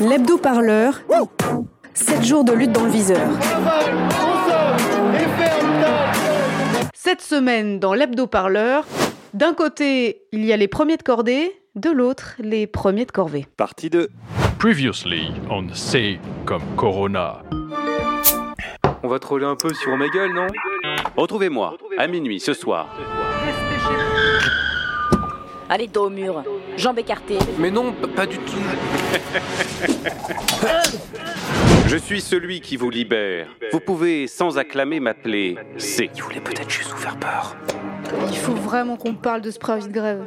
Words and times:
L'hebdo-parleur, 0.00 1.00
7 1.94 2.24
jours 2.24 2.44
de 2.44 2.52
lutte 2.52 2.72
dans 2.72 2.84
le 2.84 2.90
viseur. 2.90 3.28
Cette 6.94 7.22
semaine, 7.22 7.78
dans 7.78 7.94
l'hebdo-parleur, 7.94 8.84
d'un 9.34 9.54
côté, 9.54 10.22
il 10.32 10.44
y 10.44 10.52
a 10.52 10.56
les 10.56 10.68
premiers 10.68 10.96
de 10.96 11.02
cordée, 11.02 11.52
de 11.74 11.90
l'autre, 11.90 12.34
les 12.38 12.66
premiers 12.66 13.04
de 13.06 13.12
corvée. 13.12 13.46
Partie 13.56 13.90
2. 13.90 14.08
Previously 14.58 15.30
on 15.50 15.72
C 15.74 16.18
comme 16.44 16.62
Corona. 16.76 17.42
On 19.02 19.08
va 19.08 19.18
troller 19.18 19.44
un 19.44 19.56
peu 19.56 19.72
sur 19.74 19.92
Omegle, 19.92 20.32
non? 20.34 20.46
Retrouvez-moi 21.16 21.76
à 21.98 22.06
minuit 22.06 22.40
ce 22.40 22.54
soir. 22.54 22.88
Allez, 25.68 25.88
dos 25.88 26.06
au 26.06 26.10
mur, 26.10 26.42
jambes 26.76 26.98
écartées. 26.98 27.38
Mais 27.58 27.70
non, 27.70 27.92
pas 28.14 28.26
du 28.26 28.38
tout. 28.38 28.56
Je 31.88 31.96
suis 31.96 32.20
celui 32.20 32.60
qui 32.60 32.76
vous 32.76 32.90
libère. 32.90 33.48
Vous 33.72 33.80
pouvez 33.80 34.26
sans 34.26 34.58
acclamer 34.58 35.00
m'appeler 35.00 35.56
C. 35.76 36.10
Il 36.14 36.22
voulait 36.22 36.40
peut-être 36.40 36.70
juste 36.70 36.90
vous 36.90 36.96
faire 36.96 37.16
peur. 37.16 37.56
Il 38.30 38.36
faut 38.36 38.54
vraiment 38.54 38.96
qu'on 38.96 39.14
parle 39.14 39.40
de 39.40 39.50
ce 39.50 39.58
préavis 39.58 39.88
de 39.88 39.92
grève. 39.92 40.24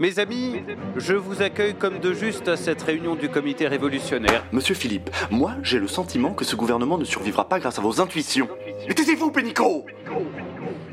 Mes 0.00 0.18
amis, 0.18 0.62
je 0.96 1.14
vous 1.14 1.42
accueille 1.42 1.74
comme 1.74 1.98
de 1.98 2.12
juste 2.12 2.46
à 2.46 2.56
cette 2.56 2.82
réunion 2.82 3.14
du 3.14 3.28
comité 3.28 3.66
révolutionnaire. 3.66 4.44
Monsieur 4.52 4.74
Philippe, 4.74 5.10
moi 5.30 5.52
j'ai 5.62 5.80
le 5.80 5.88
sentiment 5.88 6.34
que 6.34 6.44
ce 6.44 6.56
gouvernement 6.56 6.98
ne 6.98 7.04
survivra 7.04 7.48
pas 7.48 7.58
grâce 7.58 7.78
à 7.78 7.82
vos 7.82 8.00
intuitions. 8.00 8.48
Mais 8.86 8.94
taisez-vous, 8.94 9.32
Pénico 9.32 9.84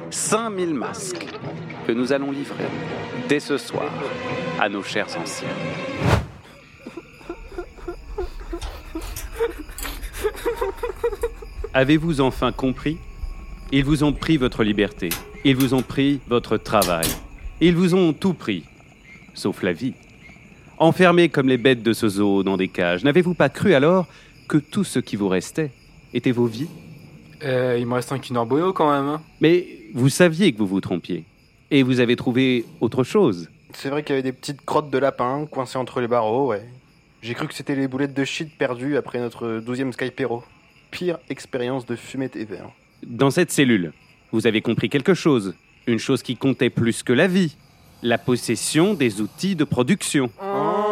5000 0.10 0.74
masques 0.74 1.28
que 1.86 1.92
nous 1.92 2.12
allons 2.14 2.32
livrer 2.32 2.66
dès 3.30 3.40
ce 3.40 3.58
soir 3.58 3.90
à 4.60 4.70
nos 4.70 4.84
chers 4.84 5.08
anciens. 5.18 5.48
Avez-vous 11.74 12.22
enfin 12.22 12.52
compris? 12.52 12.98
Ils 13.72 13.84
vous 13.84 14.04
ont 14.04 14.14
pris 14.14 14.38
votre 14.38 14.64
liberté, 14.64 15.10
ils 15.44 15.56
vous 15.56 15.74
ont 15.74 15.82
pris 15.82 16.22
votre 16.28 16.58
travail, 16.58 17.08
ils 17.60 17.76
vous 17.76 17.96
ont 17.96 18.14
tout 18.14 18.34
pris, 18.34 18.64
sauf 19.34 19.62
la 19.64 19.74
vie. 19.74 19.94
Enfermés 20.78 21.30
comme 21.30 21.50
les 21.50 21.58
bêtes 21.58 21.84
de 21.84 21.94
ce 21.94 22.08
zoo 22.08 22.44
dans 22.44 22.58
des 22.58 22.68
cages, 22.68 23.04
n'avez-vous 23.04 23.34
pas 23.34 23.50
cru 23.50 23.74
alors 23.74 24.08
que 24.48 24.58
tout 24.58 24.84
ce 24.84 25.00
qui 25.00 25.16
vous 25.16 25.28
restait 25.28 25.72
était 26.14 26.32
vos 26.32 26.46
vies? 26.46 26.70
Euh, 27.44 27.78
il 27.80 27.86
me 27.86 27.96
reste 27.96 28.12
un 28.12 28.20
Kinder 28.20 28.46
Bueno 28.46 28.72
quand 28.72 28.92
même. 28.92 29.08
Hein. 29.10 29.22
Mais 29.42 29.66
vous 29.94 30.10
saviez 30.10 30.54
que 30.54 30.58
vous 30.60 30.68
vous 30.68 30.82
trompiez. 30.82 31.26
Et 31.72 31.84
vous 31.84 32.00
avez 32.00 32.16
trouvé 32.16 32.66
autre 32.80 33.04
chose. 33.04 33.50
C'est 33.74 33.90
vrai 33.90 34.04
qu'il 34.04 34.16
y 34.16 34.20
avait 34.20 34.24
des 34.24 34.32
petites 34.32 34.64
crottes 34.64 34.90
de 34.90 34.98
lapin 34.98 35.46
coincées 35.50 35.78
entre 35.78 36.00
les 36.00 36.08
barreaux, 36.08 36.48
ouais. 36.48 36.64
J'ai 37.22 37.34
cru 37.34 37.48
que 37.48 37.54
c'était 37.54 37.76
les 37.76 37.88
boulettes 37.88 38.14
de 38.14 38.24
shit 38.24 38.56
perdues 38.58 38.98
après 38.98 39.20
notre 39.20 39.60
12e 39.66 39.92
Skypero. 39.92 40.44
Pire 40.92 41.18
expérience 41.30 41.86
de 41.86 41.96
fumée 41.96 42.30
TV. 42.30 42.60
hein. 42.60 42.70
Dans 43.06 43.32
cette 43.32 43.52
cellule, 43.52 43.94
vous 44.32 44.48
avez 44.48 44.62
compris 44.62 44.90
quelque 44.90 45.14
chose. 45.14 45.56
Une 45.88 46.00
chose 46.00 46.22
qui 46.24 46.38
comptait 46.38 46.70
plus 46.70 47.04
que 47.04 47.14
la 47.14 47.28
vie. 47.28 47.58
La 48.04 48.18
possession 48.18 48.94
des 48.94 49.22
outils 49.22 49.56
de 49.56 49.64
production. 49.64 50.30
Oh, 50.42 50.85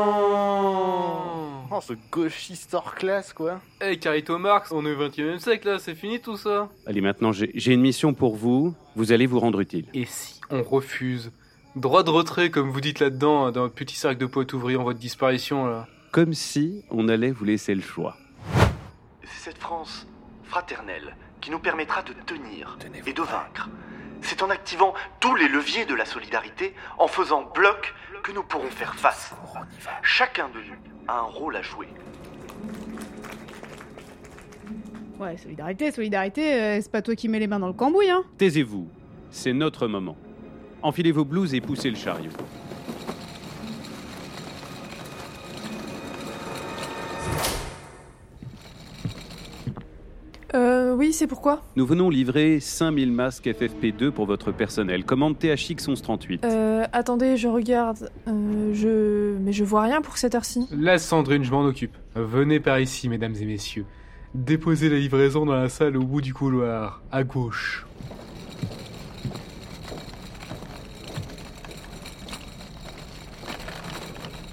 ce 1.81 1.93
gauchiste 2.11 2.73
hors 2.73 2.95
classe, 2.95 3.33
quoi. 3.33 3.61
Hey, 3.81 3.99
Carito 3.99 4.37
Marx, 4.37 4.71
on 4.71 4.85
est 4.85 4.91
au 4.91 4.97
21 4.97 5.35
e 5.35 5.37
siècle 5.37 5.67
là, 5.67 5.79
c'est 5.79 5.95
fini 5.95 6.19
tout 6.19 6.37
ça. 6.37 6.69
Allez, 6.85 7.01
maintenant, 7.01 7.31
j'ai 7.31 7.73
une 7.73 7.81
mission 7.81 8.13
pour 8.13 8.35
vous. 8.35 8.73
Vous 8.95 9.11
allez 9.11 9.25
vous 9.25 9.39
rendre 9.39 9.59
utile. 9.61 9.85
Et 9.93 10.05
si 10.05 10.39
on 10.49 10.61
refuse 10.63 11.31
Droit 11.75 12.03
de 12.03 12.11
retrait, 12.11 12.51
comme 12.51 12.69
vous 12.69 12.81
dites 12.81 12.99
là-dedans, 12.99 13.51
dans 13.51 13.61
votre 13.61 13.73
petit 13.73 13.95
cercle 13.95 14.19
de 14.19 14.27
potes 14.27 14.53
ouvriers 14.53 14.77
en 14.77 14.83
voie 14.83 14.93
de 14.93 14.99
disparition 14.99 15.65
là. 15.65 15.87
Comme 16.11 16.35
si 16.35 16.85
on 16.91 17.09
allait 17.09 17.31
vous 17.31 17.45
laisser 17.45 17.73
le 17.73 17.81
choix. 17.81 18.15
C'est 19.23 19.49
cette 19.49 19.57
France 19.57 20.05
fraternelle 20.43 21.15
qui 21.41 21.49
nous 21.49 21.57
permettra 21.57 22.03
de 22.03 22.13
tenir 22.27 22.77
et 23.07 23.13
de 23.13 23.21
vaincre. 23.23 23.69
C'est 24.23 24.41
en 24.41 24.49
activant 24.49 24.93
tous 25.19 25.35
les 25.35 25.47
leviers 25.47 25.85
de 25.85 25.93
la 25.93 26.05
solidarité, 26.05 26.73
en 26.97 27.07
faisant 27.07 27.43
bloc, 27.53 27.93
que 28.23 28.31
nous 28.31 28.43
pourrons 28.43 28.69
faire 28.69 28.95
face. 28.95 29.33
Chacun 30.01 30.47
de 30.49 30.59
nous 30.59 30.75
a 31.07 31.19
un 31.19 31.23
rôle 31.23 31.57
à 31.57 31.61
jouer. 31.61 31.87
Ouais, 35.19 35.37
solidarité, 35.37 35.91
solidarité, 35.91 36.53
euh, 36.53 36.79
c'est 36.81 36.91
pas 36.91 37.01
toi 37.01 37.15
qui 37.15 37.27
mets 37.27 37.39
les 37.39 37.47
mains 37.47 37.59
dans 37.59 37.67
le 37.67 37.73
cambouis, 37.73 38.09
hein 38.09 38.23
Taisez-vous. 38.37 38.87
C'est 39.29 39.53
notre 39.53 39.87
moment. 39.87 40.15
Enfilez 40.81 41.11
vos 41.11 41.25
blouses 41.25 41.53
et 41.53 41.61
poussez 41.61 41.89
le 41.89 41.95
chariot. 41.95 42.31
Euh, 50.93 50.95
oui, 50.95 51.13
c'est 51.13 51.27
pourquoi 51.27 51.61
Nous 51.75 51.85
venons 51.85 52.09
livrer 52.09 52.59
5000 52.59 53.11
masques 53.11 53.45
FFP2 53.47 54.11
pour 54.11 54.25
votre 54.25 54.51
personnel. 54.51 55.03
Commande 55.03 55.37
THX 55.37 55.87
1138. 55.87 56.45
Euh, 56.45 56.85
attendez, 56.93 57.37
je 57.37 57.47
regarde. 57.47 58.09
Euh, 58.27 58.73
je... 58.73 59.37
Mais 59.39 59.51
je 59.51 59.63
vois 59.63 59.81
rien 59.83 60.01
pour 60.01 60.17
cette 60.17 60.35
heure-ci. 60.35 60.67
Laisse 60.71 61.05
Sandrine, 61.05 61.43
je 61.43 61.51
m'en 61.51 61.63
occupe. 61.63 61.95
Venez 62.15 62.59
par 62.59 62.79
ici, 62.79 63.09
mesdames 63.09 63.35
et 63.39 63.45
messieurs. 63.45 63.85
Déposez 64.35 64.89
la 64.89 64.97
livraison 64.97 65.45
dans 65.45 65.55
la 65.55 65.69
salle 65.69 65.97
au 65.97 66.03
bout 66.03 66.21
du 66.21 66.33
couloir, 66.33 67.01
à 67.11 67.23
gauche. 67.23 67.85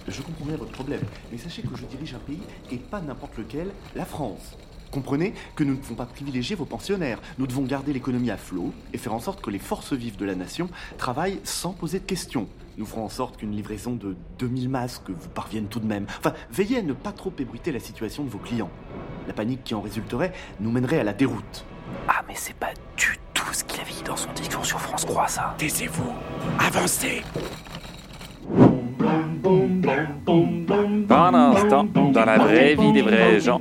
Je 0.08 0.22
comprends 0.22 0.44
bien 0.44 0.56
votre 0.56 0.72
problème, 0.72 1.00
mais 1.30 1.38
sachez 1.38 1.62
que 1.62 1.76
je 1.76 1.86
dirige 1.86 2.14
un 2.14 2.18
pays 2.18 2.42
et 2.70 2.76
pas 2.76 3.00
n'importe 3.00 3.38
lequel, 3.38 3.70
la 3.94 4.04
France. 4.04 4.56
Comprenez 4.90 5.34
que 5.54 5.64
nous 5.64 5.74
ne 5.74 5.80
devons 5.80 5.94
pas 5.94 6.06
privilégier 6.06 6.56
vos 6.56 6.64
pensionnaires. 6.64 7.20
Nous 7.38 7.46
devons 7.46 7.62
garder 7.62 7.92
l'économie 7.92 8.30
à 8.30 8.36
flot 8.36 8.72
et 8.92 8.98
faire 8.98 9.14
en 9.14 9.20
sorte 9.20 9.40
que 9.40 9.50
les 9.50 9.58
forces 9.58 9.92
vives 9.92 10.16
de 10.16 10.24
la 10.24 10.34
nation 10.34 10.68
travaillent 10.98 11.40
sans 11.44 11.72
poser 11.72 12.00
de 12.00 12.04
questions. 12.04 12.48
Nous 12.76 12.86
ferons 12.86 13.04
en 13.04 13.08
sorte 13.08 13.36
qu'une 13.36 13.52
livraison 13.54 13.92
de 13.92 14.16
2000 14.38 14.68
masques 14.68 15.10
vous 15.10 15.28
parvienne 15.28 15.66
tout 15.66 15.80
de 15.80 15.86
même. 15.86 16.06
Enfin, 16.18 16.32
veillez 16.50 16.78
à 16.78 16.82
ne 16.82 16.92
pas 16.92 17.12
trop 17.12 17.32
ébruiter 17.38 17.72
la 17.72 17.80
situation 17.80 18.24
de 18.24 18.30
vos 18.30 18.38
clients. 18.38 18.70
La 19.26 19.32
panique 19.32 19.64
qui 19.64 19.74
en 19.74 19.80
résulterait 19.80 20.32
nous 20.60 20.70
mènerait 20.70 20.98
à 20.98 21.04
la 21.04 21.12
déroute. 21.12 21.64
Ah, 22.08 22.22
mais 22.26 22.34
c'est 22.36 22.56
pas 22.56 22.72
du 22.96 23.18
tout 23.34 23.52
ce 23.52 23.64
qu'il 23.64 23.80
avait 23.80 23.92
dit 23.92 24.02
dans 24.02 24.16
son 24.16 24.32
discours 24.32 24.64
sur 24.64 24.80
France 24.80 25.06
3, 25.06 25.28
ça. 25.28 25.54
Taisez-vous. 25.58 26.12
Avancez. 26.58 27.22
Par 28.98 29.08
un 29.08 29.79
dans 31.84 32.24
la 32.24 32.38
vraie 32.38 32.74
vie 32.74 32.92
des 32.92 33.02
vrais 33.02 33.40
gens. 33.40 33.60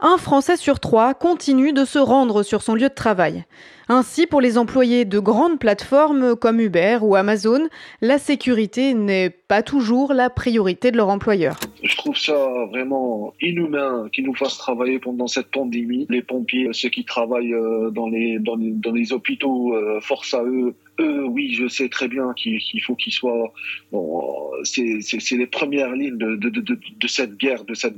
Un 0.00 0.16
Français 0.18 0.56
sur 0.56 0.80
trois 0.80 1.14
continue 1.14 1.72
de 1.72 1.84
se 1.84 1.98
rendre 1.98 2.42
sur 2.42 2.62
son 2.62 2.74
lieu 2.74 2.88
de 2.88 2.94
travail. 2.94 3.44
Ainsi, 3.88 4.26
pour 4.26 4.40
les 4.40 4.58
employés 4.58 5.04
de 5.04 5.20
grandes 5.20 5.60
plateformes 5.60 6.34
comme 6.34 6.58
Uber 6.58 6.98
ou 7.02 7.14
Amazon, 7.14 7.68
la 8.00 8.18
sécurité 8.18 8.94
n'est 8.94 9.30
pas 9.30 9.62
toujours 9.62 10.12
la 10.12 10.28
priorité 10.28 10.90
de 10.90 10.96
leur 10.96 11.08
employeur. 11.08 11.56
Je 11.84 11.96
trouve 11.96 12.16
ça 12.16 12.34
vraiment 12.72 13.32
inhumain 13.40 14.08
qu'ils 14.12 14.24
nous 14.26 14.34
fassent 14.34 14.58
travailler 14.58 14.98
pendant 14.98 15.28
cette 15.28 15.52
pandémie. 15.52 16.06
Les 16.10 16.22
pompiers, 16.22 16.68
ceux 16.72 16.88
qui 16.88 17.04
travaillent 17.04 17.54
euh, 17.54 17.90
dans 17.90 18.08
les, 18.08 18.40
dans 18.40 18.56
les, 18.56 18.72
dans 18.72 18.92
les 18.92 19.12
hôpitaux, 19.12 19.72
euh, 19.74 20.00
force 20.00 20.34
à 20.34 20.42
eux. 20.42 20.74
Eux, 21.00 21.24
oui, 21.24 21.52
je 21.54 21.68
sais 21.68 21.88
très 21.88 22.08
bien 22.08 22.32
qu'il 22.34 22.82
faut 22.82 22.94
qu'ils 22.94 23.12
soient... 23.12 23.52
Bon, 23.92 24.50
euh, 24.54 24.62
c'est 24.64 25.36
les 25.36 25.46
premières 25.46 25.92
lignes 25.92 26.16
de, 26.16 26.36
de, 26.36 26.48
de, 26.48 26.60
de, 26.60 27.06
cette 27.06 27.36
guerre, 27.36 27.64
de, 27.64 27.74
cette, 27.74 27.96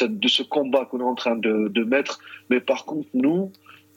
de 0.00 0.28
ce 0.28 0.42
combat 0.42 0.86
qu'on 0.86 1.00
est 1.00 1.04
en 1.04 1.14
train 1.14 1.36
de, 1.36 1.68
de 1.68 1.84
mettre. 1.84 2.20
Mais 2.48 2.60
par 2.60 2.84
contre, 2.84 3.08
nous, 3.14 3.52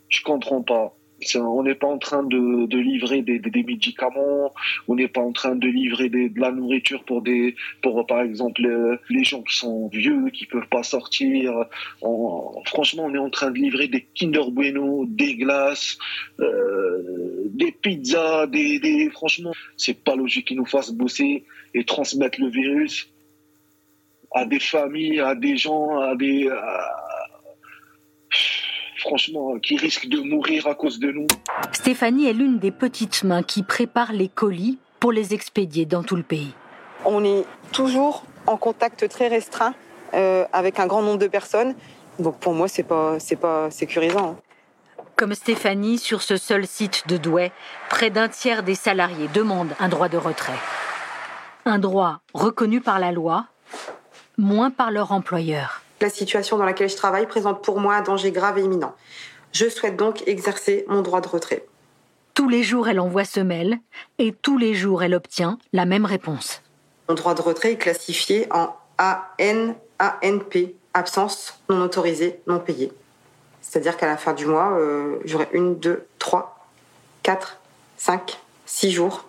je 0.10 0.22
comprends 0.24 0.62
pas. 0.62 0.96
On 1.36 1.64
n'est 1.64 1.76
pas 1.76 1.88
en 1.88 1.98
train 1.98 2.24
de, 2.24 2.78
livrer 2.78 3.22
des, 3.22 3.40
médicaments, 3.64 4.54
on 4.88 4.96
n'est 4.96 5.08
pas 5.08 5.22
en 5.22 5.32
train 5.32 5.56
de 5.56 5.68
livrer 5.68 6.10
de 6.10 6.40
la 6.40 6.52
nourriture 6.52 7.04
pour 7.04 7.22
des, 7.22 7.56
par 7.82 8.22
exemple 8.22 8.66
euh, 8.66 8.98
les 9.10 9.24
gens 9.24 9.42
qui 9.42 9.56
sont 9.56 9.88
vieux, 9.88 10.30
qui 10.30 10.46
peuvent 10.46 10.68
pas 10.70 10.84
sortir. 10.84 11.66
Franchement, 12.66 13.06
on 13.06 13.14
est 13.14 13.20
en 13.20 13.30
train 13.30 13.52
de 13.52 13.58
livrer 13.58 13.88
des 13.88 14.08
Kinder 14.16 14.52
Bueno, 14.52 15.06
des 15.08 15.36
glaces, 15.36 15.98
euh, 16.40 17.44
des 17.48 17.72
pizzas, 17.72 18.48
des, 18.48 19.10
franchement, 19.12 19.54
c'est 19.78 20.04
pas 20.04 20.16
logique 20.16 20.48
qu'ils 20.48 20.58
nous 20.58 20.66
fassent 20.66 20.92
bosser 20.92 21.44
et 21.74 21.84
transmettre 21.84 22.40
le 22.40 22.50
virus 22.50 23.10
à 24.36 24.46
des 24.46 24.60
familles, 24.60 25.20
à 25.20 25.36
des 25.36 25.58
gens, 25.58 26.00
à 26.00 26.16
des 26.16 26.50
franchement 29.04 29.60
qui 29.60 29.78
risquent 29.78 30.08
de 30.08 30.20
mourir 30.20 30.68
à 30.68 30.76
cause 30.76 31.00
de 31.00 31.12
nous. 31.12 31.28
Stéphanie 31.72 32.28
est 32.28 32.34
l'une 32.34 32.58
des 32.58 32.72
petites 32.72 33.24
mains 33.24 33.44
qui 33.44 33.62
préparent 33.62 34.14
les 34.14 34.30
colis 34.30 34.80
pour 35.00 35.12
les 35.12 35.34
expédier 35.34 35.86
dans 35.86 36.04
tout 36.04 36.16
le 36.16 36.24
pays. 36.24 36.54
On 37.06 37.24
est 37.24 37.44
toujours 37.72 38.24
en 38.48 38.58
contact 38.58 39.08
très 39.10 39.28
restreint 39.28 39.76
euh, 40.14 40.46
avec 40.54 40.80
un 40.80 40.88
grand 40.88 41.02
nombre 41.02 41.20
de 41.20 41.28
personnes. 41.28 41.76
Donc 42.20 42.40
pour 42.40 42.54
moi, 42.54 42.68
c'est 42.68 42.84
pas 42.84 43.20
c'est 43.20 43.36
pas 43.36 43.70
sécurisant. 43.70 44.38
Comme 45.16 45.36
Stéphanie, 45.36 46.00
sur 46.00 46.22
ce 46.24 46.38
seul 46.38 46.66
site 46.66 47.04
de 47.08 47.18
Douai, 47.18 47.52
près 47.90 48.10
d'un 48.10 48.30
tiers 48.30 48.64
des 48.64 48.76
salariés 48.76 49.30
demandent 49.34 49.74
un 49.80 49.88
droit 49.88 50.10
de 50.10 50.18
retrait. 50.18 50.58
Un 51.66 51.78
droit 51.78 52.22
reconnu 52.34 52.82
par 52.82 53.00
la 53.00 53.12
loi, 53.12 53.46
moins 54.38 54.72
par 54.72 54.90
leur 54.90 55.12
employeur. 55.12 55.83
La 56.02 56.10
situation 56.10 56.58
dans 56.58 56.66
laquelle 56.66 56.90
je 56.90 56.96
travaille 56.96 57.28
présente 57.28 57.64
pour 57.64 57.80
moi 57.80 57.96
un 57.96 58.02
danger 58.02 58.32
grave 58.32 58.58
et 58.58 58.64
imminent. 58.64 58.94
Je 59.52 59.70
souhaite 59.70 59.96
donc 59.96 60.28
exercer 60.28 60.86
mon 60.88 61.02
droit 61.02 61.22
de 61.22 61.28
retrait. 61.28 61.66
Tous 62.34 62.50
les 62.50 62.64
jours, 62.64 62.88
elle 62.88 63.00
envoie 63.00 63.26
ce 63.26 63.40
mail 63.40 63.80
et 64.18 64.34
tous 64.34 64.58
les 64.58 64.74
jours, 64.74 65.04
elle 65.04 65.14
obtient 65.14 65.60
la 65.72 65.86
même 65.86 66.06
réponse. 66.06 66.62
Mon 67.08 67.16
droit 67.16 67.36
de 67.36 67.42
retrait 67.42 67.74
est 67.74 67.78
classifié 67.78 68.48
en 68.52 68.76
AN, 68.98 69.76
ANP, 70.00 70.74
absence 70.94 71.60
non 71.70 71.82
autorisée, 71.82 72.40
non 72.48 72.60
payée. 72.60 72.92
C'est-à-dire 73.62 73.98
qu'à 73.98 74.08
la 74.08 74.18
fin 74.18 74.34
du 74.34 74.46
mois, 74.46 74.78
euh, 74.80 75.20
j'aurai 75.26 75.48
une, 75.54 75.78
deux, 75.78 76.06
trois, 76.20 76.68
quatre, 77.22 77.60
cinq, 77.98 78.40
six 78.66 78.92
jours 78.92 79.26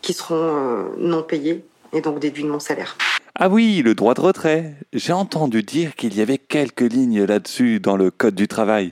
qui 0.00 0.12
seront 0.12 0.34
euh, 0.34 0.82
non 0.98 1.22
payés 1.22 1.64
et 1.92 2.00
donc 2.00 2.18
déduits 2.18 2.44
de 2.44 2.48
mon 2.48 2.60
salaire. 2.60 2.96
Ah 3.38 3.48
oui, 3.50 3.82
le 3.84 3.94
droit 3.94 4.14
de 4.14 4.20
retrait. 4.20 4.74
J'ai 4.92 5.12
entendu 5.12 5.62
dire 5.62 5.94
qu'il 5.94 6.16
y 6.16 6.22
avait 6.22 6.38
quelques 6.38 6.80
lignes 6.80 7.24
là-dessus 7.24 7.80
dans 7.80 7.96
le 7.96 8.10
Code 8.10 8.34
du 8.34 8.48
travail 8.48 8.90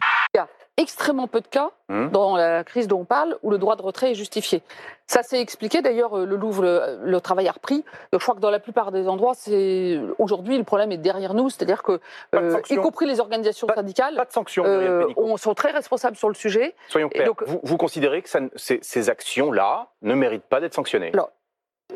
extrêmement 0.76 1.28
peu 1.28 1.40
de 1.40 1.46
cas 1.46 1.70
hum. 1.88 2.10
dans 2.10 2.36
la 2.36 2.64
crise 2.64 2.88
dont 2.88 3.00
on 3.00 3.04
parle 3.04 3.38
où 3.42 3.50
le 3.50 3.58
droit 3.58 3.76
de 3.76 3.82
retrait 3.82 4.10
est 4.10 4.14
justifié. 4.14 4.62
Ça 5.06 5.22
s'est 5.22 5.40
expliqué 5.40 5.82
d'ailleurs, 5.82 6.18
euh, 6.18 6.26
le 6.26 6.36
Louvre, 6.36 6.64
le, 7.02 7.20
travail 7.20 7.46
a 7.46 7.52
repris. 7.52 7.84
Je 8.12 8.18
crois 8.18 8.34
que 8.34 8.40
dans 8.40 8.50
la 8.50 8.58
plupart 8.58 8.90
des 8.90 9.06
endroits, 9.06 9.34
c'est 9.34 10.00
aujourd'hui 10.18 10.56
le 10.58 10.64
problème 10.64 10.90
est 10.92 10.98
derrière 10.98 11.34
nous, 11.34 11.50
c'est-à-dire 11.50 11.82
que, 11.82 12.00
euh, 12.34 12.60
y 12.70 12.76
compris 12.76 13.06
les 13.06 13.20
organisations 13.20 13.68
syndicales, 13.72 14.16
pas 14.16 14.24
de 14.24 14.32
sanctions, 14.32 14.64
euh, 14.66 15.06
on, 15.16 15.36
sont 15.36 15.54
très 15.54 15.70
responsables 15.70 16.16
sur 16.16 16.28
le 16.28 16.34
sujet. 16.34 16.74
Soyons 16.88 17.08
clairs. 17.08 17.26
Donc, 17.26 17.42
vous, 17.46 17.60
vous, 17.62 17.76
considérez 17.76 18.22
que 18.22 18.28
ça, 18.28 18.40
ces, 18.56 18.80
ces 18.82 19.10
actions-là 19.10 19.88
ne 20.02 20.14
méritent 20.14 20.48
pas 20.48 20.60
d'être 20.60 20.74
sanctionnées? 20.74 21.12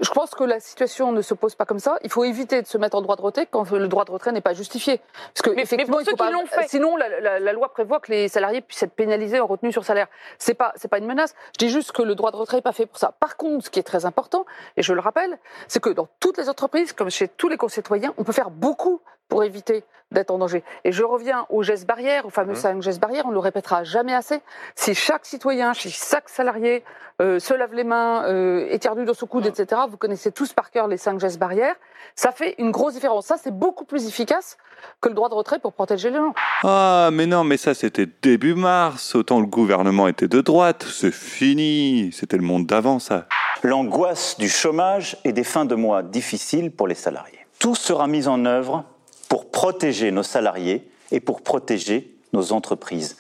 Je 0.01 0.11
pense 0.11 0.35
que 0.35 0.45
la 0.45 0.61
situation 0.61 1.13
ne 1.13 1.23
se 1.23 1.35
pose 1.35 1.55
pas 1.55 1.65
comme 1.65 1.79
ça. 1.79 1.99
Il 2.03 2.11
faut 2.11 2.25
éviter 2.25 2.61
de 2.61 2.67
se 2.67 2.77
mettre 2.79 2.97
en 2.97 3.01
droit 3.01 3.17
de 3.17 3.23
retrait 3.23 3.47
quand 3.51 3.71
le 3.71 3.89
droit 3.89 4.05
de 4.05 4.11
retrait 4.11 4.33
n'est 4.33 4.41
pas 4.41 4.53
justifié. 4.53 5.01
Parce 5.35 5.43
que 5.43 5.59
effectivement, 5.59 5.99
il 6.01 6.09
faut 6.09 6.17
pas... 6.17 6.31
fait. 6.47 6.69
Sinon, 6.69 6.97
la, 6.97 7.53
loi 7.53 7.73
prévoit 7.73 7.99
que 7.99 8.13
les 8.13 8.29
salariés 8.29 8.61
puissent 8.61 8.83
être 8.83 8.93
pénalisés 8.93 9.41
en 9.41 9.47
retenue 9.47 9.73
sur 9.73 9.85
salaire. 9.85 10.09
C'est 10.39 10.55
pas, 10.55 10.73
c'est 10.77 10.89
pas 10.89 10.99
une 10.99 11.07
menace. 11.07 11.35
Je 11.59 11.67
dis 11.67 11.73
juste 11.73 11.93
que 11.93 12.03
le 12.03 12.15
droit 12.15 12.31
de 12.31 12.37
retrait 12.37 12.59
n'est 12.59 12.63
pas 12.63 12.73
fait 12.73 12.87
pour 12.87 12.99
ça. 12.99 13.15
Par 13.19 13.37
contre, 13.37 13.65
ce 13.65 13.71
qui 13.71 13.79
est 13.79 13.85
très 13.85 14.05
important, 14.05 14.45
et 14.77 14.83
je 14.83 14.93
le 14.93 15.01
rappelle, 15.01 15.39
c'est 15.69 15.81
que 15.81 15.91
dans 15.91 16.09
toutes 16.21 16.37
les 16.39 16.49
entreprises, 16.49 16.93
comme 16.93 17.11
chez 17.11 17.29
tous 17.29 17.49
les 17.49 17.57
concitoyens, 17.57 18.13
on 18.19 18.25
peut 18.25 18.33
faire 18.33 18.51
beaucoup 18.51 19.01
pour 19.29 19.45
éviter 19.45 19.85
d'être 20.11 20.31
en 20.31 20.39
danger. 20.39 20.65
Et 20.85 20.93
je 20.93 21.03
reviens 21.03 21.47
aux 21.51 21.63
gestes 21.63 21.87
barrières, 21.87 22.25
aux 22.25 22.31
fameux 22.31 22.53
mmh. 22.53 22.57
cinq 22.57 22.83
gestes 22.83 23.01
barrières, 23.01 23.25
on 23.27 23.29
ne 23.29 23.35
le 23.35 23.41
répétera 23.41 23.85
jamais 23.85 24.15
assez. 24.15 24.41
Si 24.75 24.95
chaque 24.95 25.27
citoyen, 25.27 25.75
si 25.75 25.91
chaque 25.91 26.29
salarié 26.29 26.83
euh, 27.21 27.39
se 27.39 27.53
lave 27.53 27.75
les 27.75 27.85
mains, 27.85 28.25
euh, 28.25 28.67
éternue 28.71 29.05
dans 29.05 29.15
son 29.15 29.27
coude, 29.27 29.45
mmh. 29.45 29.49
etc., 29.49 29.83
vous 29.89 29.99
connaissez 29.99 30.33
tous 30.33 30.53
par 30.53 30.71
cœur 30.71 30.89
les 30.89 30.97
cinq 30.97 31.21
gestes 31.21 31.39
barrières, 31.39 31.75
ça 32.15 32.33
fait 32.33 32.55
une 32.59 32.71
grosse 32.71 32.95
différence. 32.95 33.27
Ça, 33.27 33.37
c'est 33.43 33.55
beaucoup 33.55 33.85
plus 33.85 34.09
efficace 34.09 34.57
que 35.01 35.09
le 35.09 35.15
droit 35.15 35.29
de 35.29 35.35
retrait 35.35 35.59
pour 35.59 35.75
protéger 35.75 36.11
les 36.11 36.17
gens. 36.17 36.33
Ah, 36.65 37.11
mais 37.13 37.27
non, 37.27 37.45
mais 37.45 37.59
ça, 37.59 37.75
c'était 37.75 38.07
début 38.23 38.55
mars. 38.55 39.15
Autant 39.15 39.41
le 39.41 39.47
gouvernement 39.47 40.09
était 40.09 40.29
de 40.29 40.41
droite. 40.41 40.87
C'est 40.89 41.13
fini. 41.13 42.11
C'était 42.13 42.39
le 42.39 42.45
monde 42.45 42.67
d'avant, 42.67 42.99
ça. 42.99 43.27
L'angoisse 43.63 44.39
du 44.39 44.49
chômage 44.49 45.19
et 45.25 45.33
des 45.33 45.45
fins 45.45 45.65
de 45.65 45.75
mois 45.75 46.03
difficiles 46.03 46.71
pour 46.71 46.87
les 46.87 46.95
salariés. 46.95 47.39
Tout 47.59 47.75
sera 47.75 48.07
mis 48.07 48.29
en 48.29 48.45
œuvre 48.45 48.85
pour 49.29 49.51
protéger 49.51 50.11
nos 50.11 50.23
salariés 50.23 50.91
et 51.11 51.21
pour 51.21 51.43
protéger 51.43 52.15
nos 52.33 52.53
entreprises. 52.53 53.17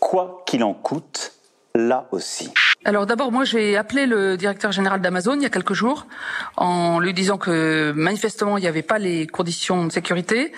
Quoi 0.00 0.42
qu'il 0.46 0.64
en 0.64 0.74
coûte, 0.74 1.34
là 1.74 2.06
aussi. 2.12 2.50
Alors 2.84 3.06
d'abord, 3.06 3.32
moi 3.32 3.42
j'ai 3.44 3.76
appelé 3.76 4.06
le 4.06 4.36
directeur 4.36 4.70
général 4.70 5.00
d'Amazon 5.00 5.34
il 5.34 5.42
y 5.42 5.46
a 5.46 5.50
quelques 5.50 5.72
jours 5.72 6.06
en 6.56 7.00
lui 7.00 7.12
disant 7.12 7.36
que 7.36 7.92
manifestement 7.96 8.56
il 8.56 8.60
n'y 8.60 8.68
avait 8.68 8.82
pas 8.82 9.00
les 9.00 9.26
conditions 9.26 9.84
de 9.84 9.90
sécurité. 9.90 10.52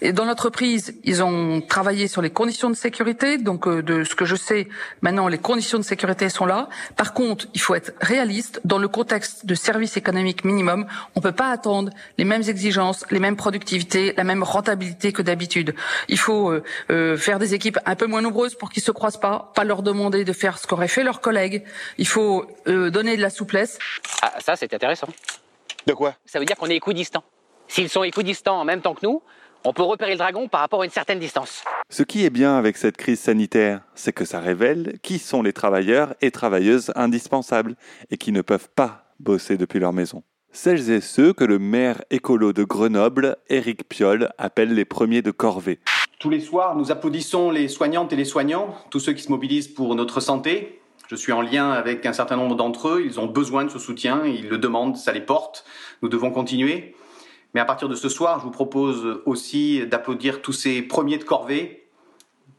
Et 0.00 0.12
dans 0.12 0.24
l'entreprise, 0.24 0.94
ils 1.02 1.24
ont 1.24 1.60
travaillé 1.60 2.06
sur 2.06 2.22
les 2.22 2.30
conditions 2.30 2.70
de 2.70 2.76
sécurité. 2.76 3.38
Donc 3.38 3.66
euh, 3.66 3.82
de 3.82 4.04
ce 4.04 4.14
que 4.14 4.24
je 4.24 4.36
sais 4.36 4.68
maintenant, 5.02 5.26
les 5.26 5.38
conditions 5.38 5.78
de 5.78 5.82
sécurité 5.82 6.28
sont 6.28 6.46
là. 6.46 6.68
Par 6.96 7.12
contre, 7.12 7.48
il 7.54 7.60
faut 7.60 7.74
être 7.74 7.92
réaliste. 8.00 8.60
Dans 8.64 8.78
le 8.78 8.86
contexte 8.86 9.44
de 9.44 9.54
service 9.56 9.96
économique 9.96 10.44
minimum, 10.44 10.86
on 11.16 11.20
peut 11.20 11.32
pas 11.32 11.50
attendre 11.50 11.90
les 12.18 12.24
mêmes 12.24 12.44
exigences, 12.48 13.04
les 13.10 13.18
mêmes 13.18 13.36
productivités, 13.36 14.14
la 14.16 14.24
même 14.24 14.44
rentabilité 14.44 15.12
que 15.12 15.22
d'habitude. 15.22 15.74
Il 16.08 16.18
faut 16.20 16.52
euh, 16.52 16.62
euh, 16.90 17.16
faire 17.16 17.40
des 17.40 17.52
équipes 17.52 17.80
un 17.84 17.96
peu 17.96 18.06
moins 18.06 18.22
nombreuses 18.22 18.54
pour 18.54 18.70
qu'ils 18.70 18.82
se 18.84 18.92
croisent 18.92 19.20
pas, 19.20 19.50
pas 19.56 19.64
leur 19.64 19.82
demander 19.82 20.24
de 20.24 20.32
faire 20.32 20.56
ce 20.56 20.68
qu'auraient 20.68 20.86
fait 20.86 21.02
leurs 21.02 21.20
collègues 21.20 21.63
il 21.98 22.06
faut 22.06 22.46
euh, 22.66 22.90
donner 22.90 23.16
de 23.16 23.22
la 23.22 23.30
souplesse. 23.30 23.78
Ah, 24.22 24.32
ça, 24.40 24.56
c'est 24.56 24.72
intéressant. 24.72 25.08
De 25.86 25.92
quoi? 25.92 26.14
Ça 26.24 26.38
veut 26.38 26.44
dire 26.44 26.56
qu'on 26.56 26.70
est 26.70 26.76
équidistants. 26.76 27.24
S'ils 27.68 27.88
sont 27.88 28.04
équidistants 28.04 28.60
en 28.60 28.64
même 28.64 28.80
temps 28.80 28.94
que 28.94 29.04
nous, 29.04 29.22
on 29.64 29.72
peut 29.72 29.82
repérer 29.82 30.12
le 30.12 30.18
dragon 30.18 30.48
par 30.48 30.60
rapport 30.60 30.82
à 30.82 30.84
une 30.84 30.90
certaine 30.90 31.18
distance. 31.18 31.64
Ce 31.88 32.02
qui 32.02 32.24
est 32.24 32.30
bien 32.30 32.56
avec 32.56 32.76
cette 32.76 32.96
crise 32.96 33.20
sanitaire, 33.20 33.80
c'est 33.94 34.12
que 34.12 34.24
ça 34.24 34.40
révèle 34.40 34.98
qui 35.02 35.18
sont 35.18 35.42
les 35.42 35.52
travailleurs 35.52 36.14
et 36.20 36.30
travailleuses 36.30 36.92
indispensables 36.96 37.74
et 38.10 38.18
qui 38.18 38.30
ne 38.32 38.42
peuvent 38.42 38.68
pas 38.74 39.14
bosser 39.20 39.56
depuis 39.56 39.80
leur 39.80 39.92
maison. 39.92 40.22
Celles 40.52 40.90
et 40.90 41.00
ceux 41.00 41.32
que 41.32 41.44
le 41.44 41.58
maire 41.58 42.02
écolo 42.10 42.52
de 42.52 42.62
Grenoble, 42.62 43.38
Éric 43.48 43.88
Piolle, 43.88 44.32
appelle 44.38 44.74
les 44.74 44.84
premiers 44.84 45.22
de 45.22 45.32
corvée. 45.32 45.80
Tous 46.20 46.30
les 46.30 46.40
soirs, 46.40 46.76
nous 46.76 46.92
applaudissons 46.92 47.50
les 47.50 47.68
soignantes 47.68 48.12
et 48.12 48.16
les 48.16 48.24
soignants, 48.24 48.74
tous 48.90 49.00
ceux 49.00 49.14
qui 49.14 49.22
se 49.22 49.30
mobilisent 49.30 49.68
pour 49.68 49.94
notre 49.94 50.20
santé, 50.20 50.80
je 51.08 51.16
suis 51.16 51.32
en 51.32 51.42
lien 51.42 51.70
avec 51.70 52.06
un 52.06 52.12
certain 52.12 52.36
nombre 52.36 52.56
d'entre 52.56 52.88
eux, 52.88 53.02
ils 53.04 53.20
ont 53.20 53.26
besoin 53.26 53.64
de 53.64 53.70
ce 53.70 53.78
soutien, 53.78 54.24
ils 54.24 54.48
le 54.48 54.58
demandent, 54.58 54.96
ça 54.96 55.12
les 55.12 55.20
porte, 55.20 55.64
nous 56.02 56.08
devons 56.08 56.30
continuer. 56.30 56.94
Mais 57.54 57.60
à 57.60 57.64
partir 57.64 57.88
de 57.88 57.94
ce 57.94 58.08
soir, 58.08 58.40
je 58.40 58.44
vous 58.44 58.50
propose 58.50 59.20
aussi 59.26 59.86
d'applaudir 59.86 60.42
tous 60.42 60.52
ces 60.52 60.82
premiers 60.82 61.18
de 61.18 61.24
corvée, 61.24 61.86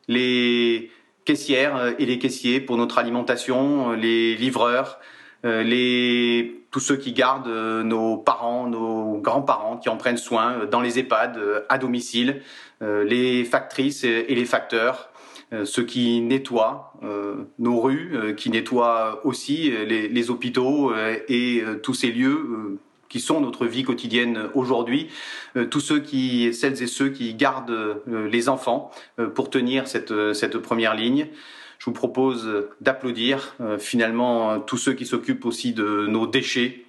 les 0.07 0.91
caissières 1.25 1.95
et 1.99 2.05
les 2.05 2.19
caissiers 2.19 2.61
pour 2.61 2.77
notre 2.77 2.97
alimentation, 2.97 3.91
les 3.91 4.35
livreurs, 4.35 4.99
euh, 5.43 5.63
les, 5.63 6.63
tous 6.71 6.79
ceux 6.79 6.95
qui 6.95 7.11
gardent 7.11 7.47
nos 7.47 8.17
parents, 8.17 8.67
nos 8.67 9.17
grands-parents, 9.17 9.77
qui 9.77 9.89
en 9.89 9.97
prennent 9.97 10.17
soin 10.17 10.65
dans 10.65 10.81
les 10.81 10.97
EHPAD, 10.99 11.65
à 11.67 11.77
domicile, 11.77 12.41
euh, 12.81 13.03
les 13.03 13.43
factrices 13.43 14.03
et 14.03 14.33
les 14.33 14.45
facteurs, 14.45 15.09
euh, 15.09 15.14
ceux 15.63 15.83
qui 15.83 16.21
nettoient 16.21 16.93
euh, 17.03 17.35
nos 17.59 17.79
rues, 17.79 18.11
euh, 18.13 18.33
qui 18.33 18.49
nettoient 18.49 19.21
aussi 19.25 19.71
les, 19.71 20.29
hôpitaux 20.29 20.91
et 21.27 21.63
tous 21.83 21.93
ces 21.93 22.11
lieux 22.11 22.79
qui 23.09 23.19
sont 23.19 23.39
notre 23.39 23.67
vie 23.67 23.83
quotidienne 23.83 24.49
aujourd'hui, 24.55 25.09
tous 25.69 25.79
ceux 25.79 25.99
qui, 25.99 26.51
celles 26.53 26.81
et 26.81 26.87
ceux 26.87 27.09
qui 27.09 27.35
gardent 27.35 28.01
les 28.07 28.49
enfants 28.49 28.89
pour 29.35 29.51
tenir 29.51 29.87
cette 29.87 30.57
première 30.57 30.95
ligne. 30.95 31.27
Je 31.77 31.85
vous 31.85 31.91
propose 31.91 32.67
d'applaudir 32.81 33.55
finalement 33.77 34.59
tous 34.59 34.77
ceux 34.77 34.93
qui 34.93 35.05
s'occupent 35.05 35.45
aussi 35.45 35.73
de 35.73 36.07
nos 36.07 36.25
déchets, 36.25 36.85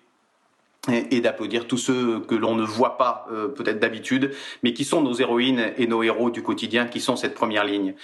et, 0.88 1.20
d'applaudir 1.20 1.66
tous 1.66 1.78
ceux 1.78 2.20
que 2.20 2.34
l'on 2.34 2.54
ne 2.54 2.64
voit 2.64 2.96
pas 2.96 3.28
peut-être 3.54 3.80
d'habitude, 3.80 4.32
mais 4.62 4.72
qui 4.72 4.84
sont 4.84 5.02
nos 5.02 5.14
héroïnes 5.14 5.72
et 5.76 5.86
nos 5.86 6.02
héros 6.02 6.30
du 6.30 6.42
quotidien, 6.42 6.86
qui 6.86 7.00
sont 7.00 7.16
cette 7.16 7.34
première 7.34 7.64
ligne. 7.64 7.94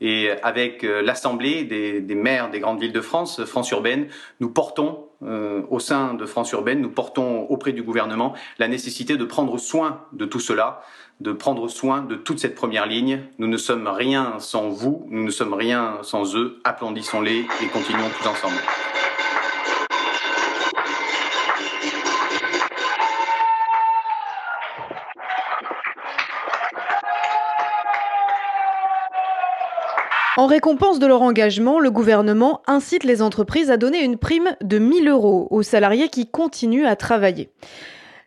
Et 0.00 0.30
avec 0.42 0.84
euh, 0.84 1.02
l'Assemblée 1.02 1.64
des, 1.64 2.14
maires 2.14 2.50
des 2.50 2.60
grandes 2.60 2.80
villes 2.80 2.92
de 2.92 3.00
France, 3.00 3.44
France 3.44 3.70
urbaine, 3.70 4.08
nous 4.40 4.50
portons, 4.50 5.06
euh, 5.22 5.62
au 5.70 5.78
sein 5.78 6.14
de 6.14 6.26
France 6.26 6.52
urbaine, 6.52 6.80
nous 6.80 6.90
portons 6.90 7.46
auprès 7.48 7.72
du 7.72 7.82
gouvernement 7.82 8.34
la 8.58 8.68
nécessité 8.68 9.16
de 9.16 9.24
prendre 9.24 9.56
soin 9.58 10.02
de 10.12 10.26
tout 10.26 10.40
cela, 10.40 10.82
de 11.20 11.32
prendre 11.32 11.68
soin 11.68 12.02
de 12.02 12.14
toute 12.14 12.38
cette 12.38 12.54
première 12.54 12.86
ligne. 12.86 13.20
Nous 13.38 13.46
ne 13.48 13.56
sommes 13.56 13.88
rien 13.88 14.34
sans 14.38 14.68
vous, 14.68 15.06
nous 15.08 15.24
ne 15.24 15.30
sommes 15.30 15.54
rien 15.54 15.98
sans 16.02 16.36
eux. 16.36 16.60
Applaudissons-les 16.64 17.46
et 17.62 17.66
continuons 17.68 18.10
tous 18.20 18.28
ensemble. 18.28 18.60
En 30.36 30.46
récompense 30.46 30.98
de 30.98 31.06
leur 31.06 31.22
engagement, 31.22 31.80
le 31.80 31.90
gouvernement 31.90 32.60
incite 32.66 33.04
les 33.04 33.22
entreprises 33.22 33.70
à 33.70 33.78
donner 33.78 34.04
une 34.04 34.18
prime 34.18 34.54
de 34.60 34.78
1000 34.78 35.08
euros 35.08 35.48
aux 35.50 35.62
salariés 35.62 36.10
qui 36.10 36.26
continuent 36.26 36.84
à 36.84 36.94
travailler. 36.94 37.48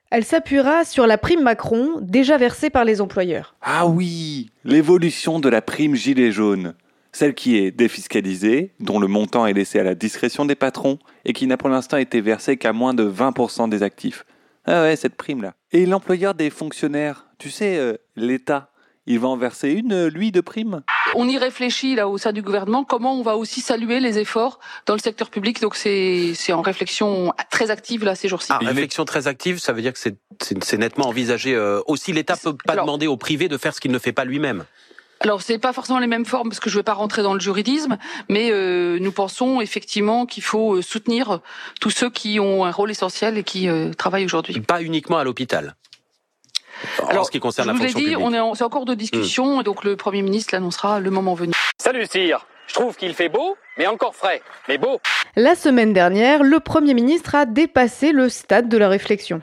Elle 0.10 0.26
s'appuiera 0.26 0.86
sur 0.86 1.06
la 1.06 1.20
prime 1.20 1.44
Macron 1.44 2.00
déjà 2.02 2.40
versée 2.40 2.72
par 2.72 2.84
les 2.84 3.00
employeurs. 3.00 3.54
Ah 3.62 3.86
oui, 3.86 4.50
l'évolution 4.66 5.40
de 5.40 5.50
la 5.50 5.62
prime 5.62 5.94
gilet 5.94 6.32
jaune. 6.32 6.74
Celle 7.12 7.36
qui 7.36 7.58
est 7.58 7.70
défiscalisée, 7.70 8.72
dont 8.80 9.00
le 9.00 9.08
montant 9.08 9.46
est 9.46 9.54
laissé 9.54 9.80
à 9.80 9.84
la 9.84 9.94
discrétion 9.94 10.46
des 10.46 10.56
patrons 10.56 10.98
et 11.26 11.34
qui 11.34 11.46
n'a 11.46 11.58
pour 11.58 11.70
l'instant 11.70 11.98
été 11.98 12.22
versée 12.22 12.58
qu'à 12.58 12.74
moins 12.74 12.96
de 12.96 13.08
20% 13.08 13.70
des 13.70 13.84
actifs. 13.84 14.26
Ah 14.66 14.82
ouais, 14.82 14.96
cette 14.96 15.16
prime-là. 15.16 15.54
Et 15.72 15.86
l'employeur 15.86 16.34
des 16.34 16.50
fonctionnaires, 16.50 17.28
tu 17.38 17.52
sais, 17.52 17.78
euh, 17.78 17.94
l'État, 18.16 18.72
Il 19.12 19.20
va 19.20 19.28
en 19.28 19.38
verser 19.38 19.72
une, 19.72 20.06
lui, 20.06 20.32
de 20.32 20.40
prime? 20.40 20.84
On 21.16 21.28
y 21.28 21.40
réfléchit 21.40 21.96
là 21.96 22.08
au 22.08 22.20
sein 22.20 22.32
du 22.32 22.44
gouvernement 22.44 22.84
comment 22.84 23.16
on 23.16 23.24
va 23.24 23.38
aussi 23.38 23.60
saluer 23.60 24.00
les 24.00 24.20
efforts 24.20 24.60
dans 24.86 24.94
le 24.94 25.00
secteur 25.00 25.32
public. 25.32 25.60
Donc 25.62 25.76
c'est 25.76 26.54
en 26.54 26.62
réflexion 26.62 27.34
très 27.50 27.72
active 27.72 28.06
là 28.06 28.14
ces 28.14 28.28
jours-ci. 28.28 28.52
Ah, 28.52 28.60
réflexion 28.60 29.06
très 29.06 29.28
active, 29.28 29.58
ça 29.58 29.74
veut 29.74 29.82
dire 29.82 29.94
que 29.94 30.00
c'est 30.00 30.78
nettement 30.78 31.08
envisagé. 31.08 31.56
Euh, 31.56 31.82
aussi, 31.88 32.14
l'État 32.14 32.38
peut 32.38 32.56
pas 32.64 32.76
demander 32.76 33.08
au 33.08 33.18
privé 33.18 33.48
de 33.48 33.58
faire 33.58 33.74
ce 33.74 33.82
qu'il 33.82 33.92
ne 33.92 33.98
fait 33.98 34.14
pas 34.14 34.26
lui-même. 34.26 34.64
Alors 35.22 35.42
c'est 35.42 35.60
pas 35.60 35.74
forcément 35.74 36.00
les 36.00 36.08
mêmes 36.08 36.26
formes 36.26 36.50
parce 36.50 36.60
que 36.60 36.70
je 36.70 36.76
ne 36.76 36.80
vais 36.80 36.84
pas 36.84 36.94
rentrer 36.94 37.24
dans 37.24 37.34
le 37.34 37.40
juridisme, 37.40 37.98
mais 38.30 38.52
euh, 38.52 39.00
nous 39.00 39.12
pensons 39.12 39.60
effectivement 39.60 40.26
qu'il 40.26 40.44
faut 40.44 40.76
euh, 40.76 40.82
soutenir 40.82 41.42
tous 41.82 41.90
ceux 41.90 42.10
qui 42.10 42.40
ont 42.40 42.64
un 42.64 42.72
rôle 42.72 42.90
essentiel 42.90 43.38
et 43.38 43.44
qui 43.44 43.68
euh, 43.68 43.92
travaillent 43.92 44.26
aujourd'hui. 44.26 44.62
Pas 44.62 44.82
uniquement 44.82 45.18
à 45.18 45.24
l'hôpital. 45.26 45.76
Alors, 47.08 47.22
en 47.22 47.26
ce 47.26 47.32
qui 47.32 47.40
concerne 47.40 47.70
je 47.70 47.74
vous 47.74 47.84
l'ai 47.84 47.94
dit, 47.94 48.16
on 48.18 48.34
est 48.34 48.56
c'est 48.56 48.64
en 48.64 48.70
cours 48.70 48.86
de 48.86 48.94
discussion 48.94 49.58
hmm. 49.58 49.62
et 49.62 49.64
donc 49.64 49.84
le 49.84 49.96
Premier 49.96 50.22
ministre 50.22 50.54
l'annoncera 50.54 51.00
le 51.00 51.10
moment 51.12 51.34
venu. 51.34 51.54
Salut 51.82 52.06
Sire, 52.06 52.46
je 52.68 52.74
trouve 52.74 52.96
qu'il 52.96 53.14
fait 53.14 53.30
beau, 53.30 53.58
mais 53.78 53.88
encore 53.88 54.16
frais, 54.16 54.42
mais 54.68 54.78
beau. 54.78 55.00
La 55.36 55.56
semaine 55.56 55.94
dernière, 55.94 56.44
le 56.44 56.60
Premier 56.60 56.94
ministre 56.94 57.36
a 57.36 57.46
dépassé 57.46 58.12
le 58.12 58.30
stade 58.30 58.70
de 58.70 58.78
la 58.78 58.90
réflexion 58.90 59.42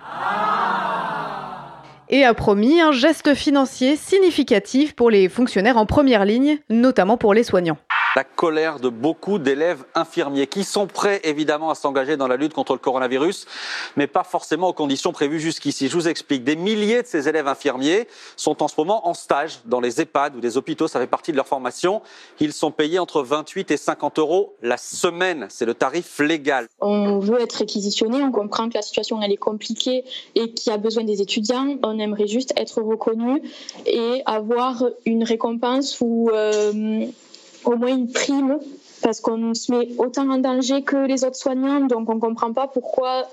et 2.08 2.24
a 2.24 2.34
promis 2.34 2.80
un 2.80 2.92
geste 2.92 3.34
financier 3.34 3.96
significatif 3.96 4.94
pour 4.94 5.10
les 5.10 5.28
fonctionnaires 5.28 5.76
en 5.76 5.86
première 5.86 6.24
ligne, 6.24 6.58
notamment 6.70 7.16
pour 7.16 7.34
les 7.34 7.42
soignants 7.42 7.78
la 8.16 8.24
colère 8.24 8.80
de 8.80 8.88
beaucoup 8.88 9.38
d'élèves 9.38 9.84
infirmiers 9.94 10.46
qui 10.46 10.64
sont 10.64 10.86
prêts 10.86 11.20
évidemment 11.24 11.68
à 11.68 11.74
s'engager 11.74 12.16
dans 12.16 12.26
la 12.26 12.38
lutte 12.38 12.54
contre 12.54 12.72
le 12.72 12.78
coronavirus, 12.78 13.46
mais 13.96 14.06
pas 14.06 14.24
forcément 14.24 14.68
aux 14.68 14.72
conditions 14.72 15.12
prévues 15.12 15.38
jusqu'ici. 15.38 15.88
Je 15.88 15.94
vous 15.94 16.08
explique. 16.08 16.42
Des 16.42 16.56
milliers 16.56 17.02
de 17.02 17.06
ces 17.06 17.28
élèves 17.28 17.46
infirmiers 17.46 18.08
sont 18.36 18.62
en 18.62 18.68
ce 18.68 18.74
moment 18.78 19.06
en 19.06 19.12
stage 19.12 19.60
dans 19.66 19.80
les 19.80 20.00
EHPAD 20.00 20.34
ou 20.34 20.40
des 20.40 20.56
hôpitaux. 20.56 20.88
Ça 20.88 20.98
fait 20.98 21.06
partie 21.06 21.30
de 21.30 21.36
leur 21.36 21.46
formation. 21.46 22.00
Ils 22.40 22.54
sont 22.54 22.70
payés 22.70 22.98
entre 22.98 23.20
28 23.22 23.70
et 23.70 23.76
50 23.76 24.18
euros 24.18 24.54
la 24.62 24.78
semaine. 24.78 25.46
C'est 25.50 25.66
le 25.66 25.74
tarif 25.74 26.18
légal. 26.18 26.68
On 26.80 27.18
veut 27.18 27.42
être 27.42 27.58
réquisitionné. 27.58 28.22
On 28.22 28.32
comprend 28.32 28.70
que 28.70 28.74
la 28.74 28.82
situation 28.82 29.20
elle 29.20 29.32
est 29.32 29.36
compliquée 29.36 30.04
et 30.34 30.54
qu'il 30.54 30.72
y 30.72 30.74
a 30.74 30.78
besoin 30.78 31.04
des 31.04 31.20
étudiants. 31.20 31.76
On 31.82 31.98
aimerait 31.98 32.28
juste 32.28 32.54
être 32.56 32.80
reconnu 32.80 33.42
et 33.84 34.22
avoir 34.24 34.84
une 35.04 35.22
récompense 35.22 35.98
ou 36.00 36.30
euh, 36.32 37.04
au 37.66 37.76
moins 37.76 37.94
une 37.94 38.10
prime 38.10 38.58
parce 39.02 39.20
qu'on 39.20 39.54
se 39.54 39.72
met 39.72 39.88
autant 39.98 40.28
en 40.30 40.38
danger 40.38 40.82
que 40.82 41.06
les 41.06 41.24
autres 41.24 41.36
soignants, 41.36 41.80
donc 41.80 42.08
on 42.08 42.14
ne 42.14 42.20
comprend 42.20 42.52
pas 42.52 42.66
pourquoi 42.66 43.26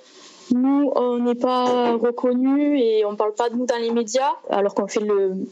nous, 0.51 0.91
on 0.95 1.19
n'est 1.19 1.35
pas 1.35 1.95
reconnus 1.95 2.79
et 2.81 3.05
on 3.05 3.11
ne 3.11 3.17
parle 3.17 3.33
pas 3.33 3.49
de 3.49 3.55
nous 3.55 3.65
dans 3.65 3.77
les 3.77 3.91
médias, 3.91 4.33
alors 4.49 4.73
qu'on 4.75 4.87
fait 4.87 4.99
le, 4.99 5.45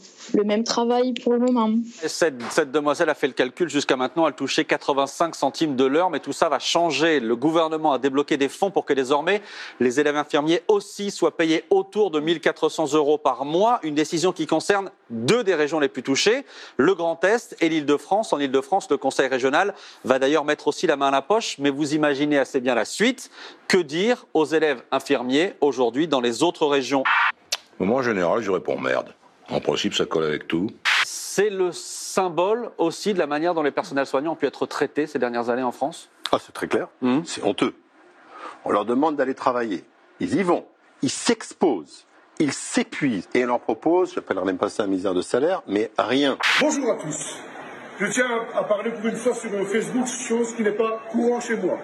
même 0.44 0.64
travail 0.64 1.14
pour 1.14 1.32
le 1.32 1.38
moment. 1.40 1.70
Cette, 2.06 2.40
cette 2.50 2.70
demoiselle 2.70 3.08
a 3.08 3.14
fait 3.14 3.26
le 3.26 3.32
calcul. 3.32 3.68
Jusqu'à 3.68 3.96
maintenant, 3.96 4.26
elle 4.26 4.34
touchait 4.34 4.64
85 4.64 5.34
centimes 5.34 5.76
de 5.76 5.84
l'heure, 5.84 6.10
mais 6.10 6.20
tout 6.20 6.32
ça 6.32 6.48
va 6.48 6.58
changer. 6.58 7.20
Le 7.20 7.36
gouvernement 7.36 7.92
a 7.92 7.98
débloqué 7.98 8.36
des 8.36 8.48
fonds 8.48 8.70
pour 8.70 8.84
que 8.84 8.92
désormais 8.92 9.42
les 9.80 10.00
élèves 10.00 10.16
infirmiers 10.16 10.62
aussi 10.68 11.10
soient 11.10 11.36
payés 11.36 11.64
autour 11.70 12.10
de 12.10 12.20
1400 12.20 12.94
euros 12.94 13.18
par 13.18 13.44
mois. 13.44 13.80
Une 13.82 13.94
décision 13.94 14.32
qui 14.32 14.46
concerne 14.46 14.90
deux 15.12 15.44
des 15.44 15.54
régions 15.54 15.78
les 15.78 15.88
plus 15.88 16.02
touchées, 16.02 16.44
le 16.76 16.94
Grand 16.94 17.22
Est 17.24 17.56
et 17.60 17.68
l'Île-de-France. 17.68 18.32
En 18.32 18.40
Île-de-France, 18.40 18.88
le 18.90 18.96
Conseil 18.96 19.28
régional 19.28 19.74
va 20.04 20.18
d'ailleurs 20.18 20.44
mettre 20.44 20.66
aussi 20.68 20.86
la 20.86 20.96
main 20.96 21.08
à 21.08 21.10
la 21.12 21.22
poche, 21.22 21.56
mais 21.58 21.70
vous 21.70 21.94
imaginez 21.94 22.38
assez 22.38 22.60
bien 22.60 22.74
la 22.74 22.84
suite. 22.84 23.30
Que 23.68 23.78
dire 23.78 24.26
aux 24.34 24.44
élèves 24.44 24.82
infirmiers 24.90 25.54
aujourd'hui 25.60 26.08
dans 26.08 26.20
les 26.20 26.42
autres 26.42 26.66
régions? 26.66 27.04
Moi, 27.78 28.00
en 28.00 28.02
général, 28.02 28.42
je 28.42 28.50
réponds 28.50 28.78
merde. 28.78 29.14
En 29.50 29.60
principe, 29.60 29.94
ça 29.94 30.06
colle 30.06 30.24
avec 30.24 30.48
tout. 30.48 30.68
C'est 31.04 31.50
le 31.50 31.72
symbole 31.72 32.70
aussi 32.78 33.14
de 33.14 33.18
la 33.18 33.26
manière 33.26 33.54
dont 33.54 33.62
les 33.62 33.70
personnels 33.70 34.06
soignants 34.06 34.32
ont 34.32 34.36
pu 34.36 34.46
être 34.46 34.66
traités 34.66 35.06
ces 35.06 35.18
dernières 35.18 35.48
années 35.48 35.62
en 35.62 35.72
France? 35.72 36.10
Ah, 36.30 36.38
c'est 36.38 36.52
très 36.52 36.68
clair. 36.68 36.88
Hum. 37.02 37.22
C'est 37.24 37.42
honteux. 37.42 37.74
On 38.64 38.70
leur 38.70 38.84
demande 38.84 39.16
d'aller 39.16 39.34
travailler. 39.34 39.84
Ils 40.20 40.34
y 40.34 40.42
vont. 40.42 40.64
Ils 41.02 41.10
s'exposent. 41.10 42.06
Ils 42.42 42.52
s'épuisent. 42.52 43.28
Et 43.34 43.44
on 43.44 43.46
leur 43.46 43.60
propose, 43.60 44.14
j'appellerai 44.14 44.46
même 44.46 44.58
pas 44.58 44.68
ça 44.68 44.82
un 44.82 44.88
misère 44.88 45.14
de 45.14 45.22
salaire, 45.22 45.62
mais 45.68 45.92
rien. 45.96 46.36
Bonjour 46.60 46.90
à 46.90 46.96
tous. 46.96 47.36
Je 48.00 48.06
tiens 48.06 48.26
à 48.56 48.64
parler 48.64 48.90
pour 48.90 49.06
une 49.06 49.14
fois 49.14 49.32
sur 49.32 49.48
Facebook, 49.68 50.08
chose 50.08 50.52
qui 50.56 50.62
n'est 50.64 50.72
pas 50.72 51.02
courant 51.12 51.38
chez 51.38 51.54
moi. 51.54 51.78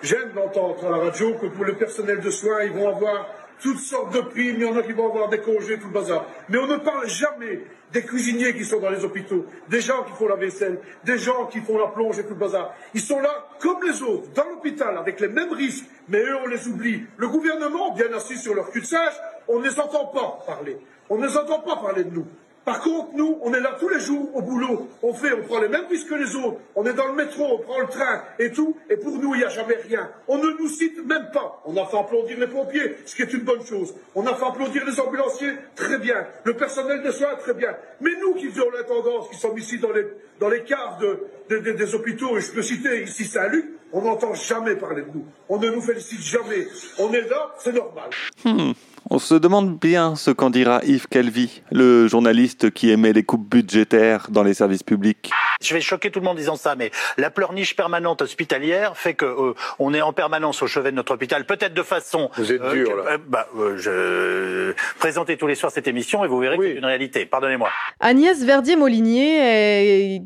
J'aime 0.00 0.32
d'entendre 0.34 0.86
à 0.86 0.90
la 0.90 0.96
radio 1.04 1.34
que 1.34 1.48
pour 1.48 1.66
le 1.66 1.74
personnel 1.74 2.20
de 2.20 2.30
soins, 2.30 2.62
ils 2.62 2.72
vont 2.72 2.88
avoir 2.88 3.26
toutes 3.60 3.78
sortes 3.78 4.12
de 4.14 4.20
primes, 4.20 4.56
il 4.56 4.62
y 4.62 4.64
en 4.64 4.76
a 4.76 4.82
qui 4.82 4.92
vont 4.92 5.08
avoir 5.08 5.28
des 5.28 5.40
congés, 5.40 5.78
tout 5.78 5.88
le 5.88 5.92
bazar. 5.92 6.26
Mais 6.48 6.58
on 6.58 6.66
ne 6.66 6.76
parle 6.76 7.08
jamais 7.08 7.64
des 7.92 8.02
cuisiniers 8.02 8.54
qui 8.54 8.64
sont 8.64 8.80
dans 8.80 8.90
les 8.90 9.04
hôpitaux, 9.04 9.46
des 9.68 9.80
gens 9.80 10.02
qui 10.02 10.12
font 10.12 10.26
la 10.26 10.36
vaisselle, 10.36 10.80
des 11.04 11.16
gens 11.16 11.46
qui 11.46 11.60
font 11.60 11.78
la 11.78 11.86
plonge 11.88 12.18
et 12.18 12.24
tout 12.24 12.34
le 12.34 12.40
bazar. 12.40 12.74
Ils 12.92 13.00
sont 13.00 13.20
là 13.20 13.48
comme 13.60 13.82
les 13.84 14.02
autres, 14.02 14.32
dans 14.34 14.48
l'hôpital, 14.50 14.98
avec 14.98 15.20
les 15.20 15.28
mêmes 15.28 15.52
risques, 15.52 15.86
mais 16.08 16.18
eux, 16.18 16.36
on 16.44 16.48
les 16.48 16.66
oublie. 16.66 17.04
Le 17.16 17.28
gouvernement, 17.28 17.94
bien 17.94 18.12
assis 18.12 18.36
sur 18.36 18.54
leur 18.54 18.70
cul 18.70 18.80
de 18.80 18.86
singe, 18.86 19.14
on 19.48 19.60
ne 19.60 19.68
les 19.68 19.78
entend 19.78 20.06
pas 20.06 20.42
parler. 20.46 20.76
On 21.08 21.18
ne 21.18 21.26
les 21.26 21.36
entend 21.36 21.60
pas 21.60 21.76
parler 21.76 22.04
de 22.04 22.10
nous. 22.10 22.26
Par 22.64 22.80
contre, 22.80 23.10
nous, 23.14 23.38
on 23.42 23.52
est 23.52 23.60
là 23.60 23.76
tous 23.78 23.88
les 23.88 24.00
jours 24.00 24.34
au 24.34 24.40
boulot. 24.40 24.88
On 25.02 25.12
fait, 25.12 25.32
on 25.34 25.42
prend 25.42 25.60
les 25.60 25.68
mêmes 25.68 25.86
risques 25.86 26.08
que 26.08 26.14
les 26.14 26.34
autres. 26.36 26.58
On 26.74 26.84
est 26.86 26.94
dans 26.94 27.08
le 27.08 27.14
métro, 27.14 27.44
on 27.44 27.58
prend 27.58 27.80
le 27.80 27.88
train 27.88 28.22
et 28.38 28.50
tout. 28.50 28.76
Et 28.88 28.96
pour 28.96 29.18
nous, 29.18 29.34
il 29.34 29.38
n'y 29.38 29.44
a 29.44 29.50
jamais 29.50 29.76
rien. 29.86 30.10
On 30.28 30.38
ne 30.38 30.50
nous 30.58 30.68
cite 30.68 31.04
même 31.04 31.28
pas. 31.32 31.62
On 31.66 31.76
a 31.76 31.84
fait 31.86 31.98
applaudir 31.98 32.38
les 32.38 32.46
pompiers, 32.46 32.96
ce 33.04 33.14
qui 33.16 33.22
est 33.22 33.32
une 33.32 33.42
bonne 33.42 33.64
chose. 33.66 33.94
On 34.14 34.26
a 34.26 34.34
fait 34.34 34.46
applaudir 34.46 34.82
les 34.86 34.98
ambulanciers, 34.98 35.52
très 35.74 35.98
bien. 35.98 36.26
Le 36.44 36.56
personnel 36.56 37.02
de 37.02 37.10
soins, 37.10 37.34
très 37.36 37.54
bien. 37.54 37.76
Mais 38.00 38.12
nous 38.20 38.34
qui 38.34 38.48
faisons 38.48 38.70
l'intendance, 38.70 39.28
qui 39.28 39.36
sommes 39.36 39.58
ici 39.58 39.78
dans 39.78 39.92
les, 39.92 40.06
dans 40.40 40.48
les 40.48 40.64
caves 40.64 41.04
des 41.48 41.94
hôpitaux, 41.94 42.38
et 42.38 42.40
je 42.40 42.52
peux 42.52 42.62
citer 42.62 43.02
ici 43.02 43.24
Saint-Luc, 43.24 43.66
on 43.92 44.02
n'entend 44.02 44.34
jamais 44.34 44.74
parler 44.76 45.02
de 45.02 45.10
nous. 45.14 45.26
On 45.48 45.58
ne 45.58 45.68
nous 45.68 45.82
félicite 45.82 46.20
jamais. 46.20 46.66
On 46.98 47.12
est 47.12 47.28
là, 47.28 47.54
c'est 47.58 47.72
normal. 47.72 48.10
Hmm. 48.44 48.72
On 49.10 49.18
se 49.18 49.34
demande 49.34 49.78
bien 49.78 50.16
ce 50.16 50.30
qu'en 50.30 50.48
dira 50.48 50.80
Yves 50.84 51.08
Calvi, 51.08 51.62
le 51.70 52.08
journaliste 52.08 52.70
qui 52.70 52.90
aimait 52.90 53.12
les 53.12 53.22
coupes 53.22 53.46
budgétaires 53.46 54.28
dans 54.30 54.42
les 54.42 54.54
services 54.54 54.82
publics. 54.82 55.30
Je 55.60 55.74
vais 55.74 55.82
choquer 55.82 56.10
tout 56.10 56.20
le 56.20 56.24
monde 56.24 56.36
en 56.36 56.38
disant 56.38 56.56
ça, 56.56 56.74
mais 56.74 56.90
la 57.18 57.30
pleurniche 57.30 57.76
permanente 57.76 58.22
hospitalière 58.22 58.96
fait 58.96 59.12
que 59.12 59.26
euh, 59.26 59.54
on 59.78 59.92
est 59.92 60.00
en 60.00 60.14
permanence 60.14 60.62
au 60.62 60.66
chevet 60.66 60.90
de 60.90 60.96
notre 60.96 61.12
hôpital, 61.12 61.44
peut-être 61.44 61.74
de 61.74 61.82
façon. 61.82 62.30
Vous 62.36 62.50
êtes 62.50 62.62
dur 62.70 62.90
euh, 62.92 63.04
là. 63.04 63.10
Euh, 63.12 63.18
bah, 63.28 63.46
je 63.76 64.72
présentez 64.98 65.36
tous 65.36 65.46
les 65.46 65.54
soirs 65.54 65.70
cette 65.70 65.88
émission 65.88 66.24
et 66.24 66.28
vous 66.28 66.38
verrez 66.38 66.56
que 66.56 66.64
c'est 66.64 66.78
une 66.78 66.84
réalité. 66.86 67.26
Pardonnez-moi. 67.26 67.68
Agnès 68.00 68.42
Verdier-Molinier 68.42 70.16
est 70.16 70.22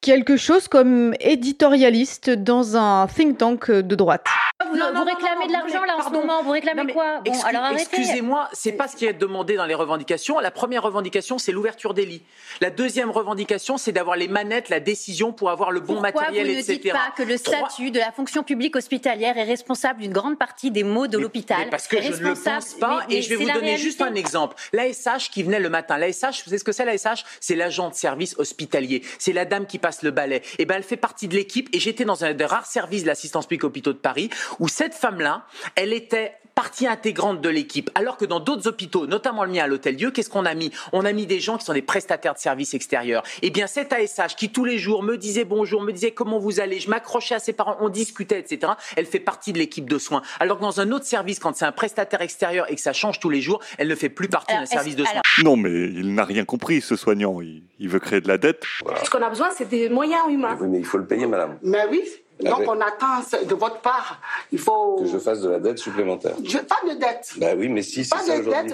quelque 0.00 0.36
chose 0.36 0.68
comme 0.68 1.14
éditorialiste 1.20 2.30
dans 2.30 2.76
un 2.76 3.06
think 3.06 3.38
tank 3.38 3.70
de 3.70 3.94
droite. 3.94 4.26
Vous, 4.66 5.04
réclamez 5.04 5.46
de 5.46 5.52
l'argent 5.52 5.84
là 5.84 5.98
en 5.98 6.02
ce 6.02 6.10
moment, 6.10 6.42
vous 6.42 6.50
réclamez 6.50 6.92
quoi? 6.92 7.20
Bon, 7.24 7.32
alors 7.44 7.62
arrêtez. 7.62 7.82
Excusez-moi, 7.82 8.48
c'est 8.52 8.72
pas 8.72 8.88
ce 8.88 8.96
qui 8.96 9.06
est 9.06 9.12
demandé 9.12 9.54
dans 9.54 9.66
les 9.66 9.74
revendications. 9.74 10.40
La 10.40 10.50
première 10.50 10.82
revendication, 10.82 11.38
c'est 11.38 11.52
l'ouverture 11.52 11.94
des 11.94 12.04
lits. 12.04 12.22
La 12.60 12.70
deuxième 12.70 13.12
revendication, 13.12 13.78
c'est 13.78 13.92
d'avoir 13.92 14.16
les 14.16 14.26
manettes, 14.26 14.68
la 14.68 14.80
décision 14.80 15.32
pour 15.32 15.50
avoir 15.50 15.70
le 15.70 15.78
bon 15.78 16.00
matériel, 16.00 16.50
etc. 16.50 16.66
Vous 16.66 16.72
ne 16.72 16.78
dites 16.78 16.92
pas 16.92 17.12
que 17.16 17.22
le 17.22 17.36
statut 17.36 17.92
de 17.92 18.00
la 18.00 18.10
fonction 18.10 18.42
publique 18.42 18.74
hospitalière 18.74 19.38
est 19.38 19.44
responsable 19.44 20.00
d'une 20.00 20.12
grande 20.12 20.38
partie 20.38 20.72
des 20.72 20.82
maux 20.82 21.06
de 21.06 21.18
l'hôpital 21.18 21.68
Parce 21.70 21.86
que 21.86 22.02
je 22.02 22.12
ne 22.12 22.28
le 22.28 22.34
pense 22.34 22.74
pas, 22.74 23.06
et 23.08 23.22
je 23.22 23.28
vais 23.28 23.36
vous 23.36 23.50
donner 23.50 23.76
juste 23.76 24.02
un 24.02 24.14
exemple. 24.16 24.56
L'ASH 24.72 25.30
qui 25.30 25.44
venait 25.44 25.60
le 25.60 25.68
matin. 25.68 25.98
L'ASH, 25.98 26.42
vous 26.42 26.50
savez 26.50 26.58
ce 26.58 26.64
que 26.64 26.72
c'est 26.72 26.84
l'ASH 26.84 27.24
C'est 27.40 27.54
l'agent 27.54 27.90
de 27.90 27.94
service 27.94 28.34
hospitalier. 28.38 29.04
C'est 29.20 29.32
la 29.32 29.44
dame 29.44 29.66
qui 29.66 29.78
passe 29.78 30.02
le 30.02 30.10
balai. 30.10 30.36
Et 30.36 30.42
eh 30.60 30.64
ben, 30.64 30.74
elle 30.74 30.82
fait 30.82 30.96
partie 30.96 31.28
de 31.28 31.36
l'équipe. 31.36 31.68
Et 31.72 31.78
j'étais 31.78 32.04
dans 32.04 32.24
un 32.24 32.34
des 32.34 32.44
rares 32.44 32.66
services 32.66 33.02
de 33.02 33.06
l'assistance 33.06 33.46
publique 33.46 33.62
hôpitaux 33.62 33.92
de 33.92 33.98
Paris 33.98 34.30
où 34.58 34.68
cette 34.68 34.94
femme-là, 34.94 35.44
elle 35.74 35.92
était 35.92 36.34
partie 36.58 36.88
intégrante 36.88 37.40
de 37.40 37.48
l'équipe. 37.48 37.88
Alors 37.94 38.16
que 38.16 38.24
dans 38.24 38.40
d'autres 38.40 38.66
hôpitaux, 38.66 39.06
notamment 39.06 39.44
le 39.44 39.52
mien 39.52 39.62
à 39.62 39.66
l'Hôtel 39.68 39.94
Dieu, 39.94 40.10
qu'est-ce 40.10 40.28
qu'on 40.28 40.44
a 40.44 40.54
mis? 40.54 40.72
On 40.92 41.04
a 41.04 41.12
mis 41.12 41.24
des 41.24 41.38
gens 41.38 41.56
qui 41.56 41.64
sont 41.64 41.72
des 41.72 41.82
prestataires 41.82 42.34
de 42.34 42.40
services 42.40 42.74
extérieurs. 42.74 43.22
Eh 43.42 43.50
bien, 43.50 43.68
cette 43.68 43.92
ASH 43.92 44.34
qui 44.34 44.50
tous 44.50 44.64
les 44.64 44.76
jours 44.76 45.04
me 45.04 45.16
disait 45.16 45.44
bonjour, 45.44 45.82
me 45.82 45.92
disait 45.92 46.10
comment 46.10 46.40
vous 46.40 46.58
allez, 46.58 46.80
je 46.80 46.90
m'accrochais 46.90 47.36
à 47.36 47.38
ses 47.38 47.52
parents, 47.52 47.76
on 47.78 47.88
discutait, 47.88 48.40
etc. 48.40 48.72
Elle 48.96 49.06
fait 49.06 49.20
partie 49.20 49.52
de 49.52 49.58
l'équipe 49.58 49.88
de 49.88 49.98
soins. 49.98 50.20
Alors 50.40 50.56
que 50.56 50.62
dans 50.62 50.80
un 50.80 50.90
autre 50.90 51.04
service, 51.04 51.38
quand 51.38 51.54
c'est 51.54 51.64
un 51.64 51.70
prestataire 51.70 52.22
extérieur 52.22 52.68
et 52.68 52.74
que 52.74 52.80
ça 52.80 52.92
change 52.92 53.20
tous 53.20 53.30
les 53.30 53.40
jours, 53.40 53.60
elle 53.78 53.86
ne 53.86 53.94
fait 53.94 54.08
plus 54.08 54.28
partie 54.28 54.56
d'un 54.56 54.66
service 54.66 54.96
de 54.96 55.04
soins. 55.04 55.22
Non, 55.44 55.56
mais 55.56 55.70
il 55.70 56.12
n'a 56.12 56.24
rien 56.24 56.44
compris, 56.44 56.80
ce 56.80 56.96
soignant. 56.96 57.40
Il, 57.40 57.88
veut 57.88 58.00
créer 58.00 58.20
de 58.20 58.26
la 58.26 58.36
dette. 58.36 58.64
Ce 59.04 59.10
qu'on 59.10 59.22
a 59.22 59.28
besoin, 59.28 59.50
c'est 59.56 59.68
des 59.68 59.88
moyens 59.88 60.22
humains. 60.28 60.58
Oui, 60.60 60.66
mais 60.66 60.78
il 60.80 60.84
faut 60.84 60.98
le 60.98 61.06
payer, 61.06 61.28
madame. 61.28 61.56
Mais 61.62 61.86
oui. 61.88 62.02
Donc 62.40 62.60
on 62.66 62.80
attend 62.80 63.20
de 63.44 63.54
votre 63.54 63.80
part. 63.80 64.20
Il 64.52 64.58
faut 64.58 64.96
que 64.96 65.06
je 65.06 65.18
fasse 65.18 65.40
de 65.40 65.50
la 65.50 65.60
dette 65.60 65.78
supplémentaire. 65.78 66.34
Je, 66.44 66.58
pas 66.58 66.76
de 66.88 66.98
dette. 66.98 67.32
Bah 67.38 67.48
oui, 67.56 67.68
mais 67.68 67.82
si 67.82 68.04
c'est 68.04 68.16
ça 68.16 68.38
aujourd'hui. 68.38 68.72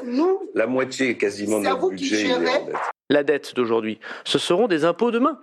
La 0.54 0.66
moitié 0.66 1.16
quasiment 1.16 1.60
de 1.60 1.64
notre 1.64 1.88
budget 1.88 2.28
est 2.28 2.34
en 2.34 2.40
dette. 2.40 2.74
La 3.10 3.22
dette 3.22 3.54
d'aujourd'hui. 3.54 3.98
Ce 4.24 4.38
seront 4.38 4.66
des 4.66 4.84
impôts 4.84 5.10
demain. 5.10 5.38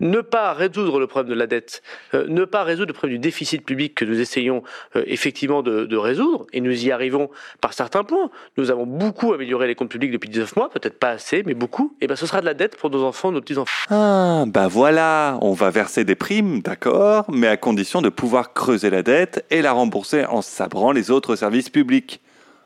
Ne 0.00 0.20
pas 0.20 0.52
résoudre 0.52 1.00
le 1.00 1.06
problème 1.06 1.30
de 1.30 1.38
la 1.38 1.46
dette, 1.46 1.82
euh, 2.14 2.26
ne 2.28 2.44
pas 2.44 2.62
résoudre 2.62 2.88
le 2.88 2.92
problème 2.92 3.18
du 3.18 3.18
déficit 3.18 3.64
public 3.64 3.94
que 3.94 4.04
nous 4.04 4.20
essayons 4.20 4.62
euh, 4.96 5.02
effectivement 5.06 5.62
de, 5.62 5.96
résoudre, 5.96 6.46
et 6.52 6.60
nous 6.60 6.86
y 6.86 6.92
arrivons 6.92 7.30
par 7.60 7.72
certains 7.72 8.04
points. 8.04 8.30
Nous 8.56 8.70
avons 8.70 8.86
beaucoup 8.86 9.32
amélioré 9.32 9.66
les 9.66 9.74
comptes 9.74 9.90
publics 9.90 10.12
depuis 10.12 10.28
19 10.28 10.56
mois, 10.56 10.70
peut-être 10.70 10.98
pas 10.98 11.10
assez, 11.10 11.42
mais 11.44 11.54
beaucoup. 11.54 11.96
Et 12.00 12.06
ben 12.06 12.16
ce 12.16 12.26
sera 12.26 12.40
de 12.40 12.46
la 12.46 12.54
dette 12.54 12.76
pour 12.76 12.90
nos 12.90 13.02
enfants, 13.02 13.32
nos 13.32 13.40
petits-enfants. 13.40 13.86
Ah, 13.90 14.44
ben 14.46 14.68
voilà, 14.68 15.38
on 15.40 15.52
va 15.52 15.70
verser 15.70 16.04
des 16.04 16.14
primes, 16.14 16.60
d'accord, 16.60 17.24
mais 17.30 17.48
à 17.48 17.56
condition 17.56 18.02
de 18.02 18.08
pouvoir 18.08 18.52
creuser 18.52 18.90
la 18.90 19.02
dette 19.02 19.44
et 19.50 19.62
la 19.62 19.72
rembourser 19.72 20.24
en 20.26 20.42
sabrant 20.42 20.92
les 20.92 21.10
autres 21.10 21.36
services 21.36 21.70
publics. 21.70 22.20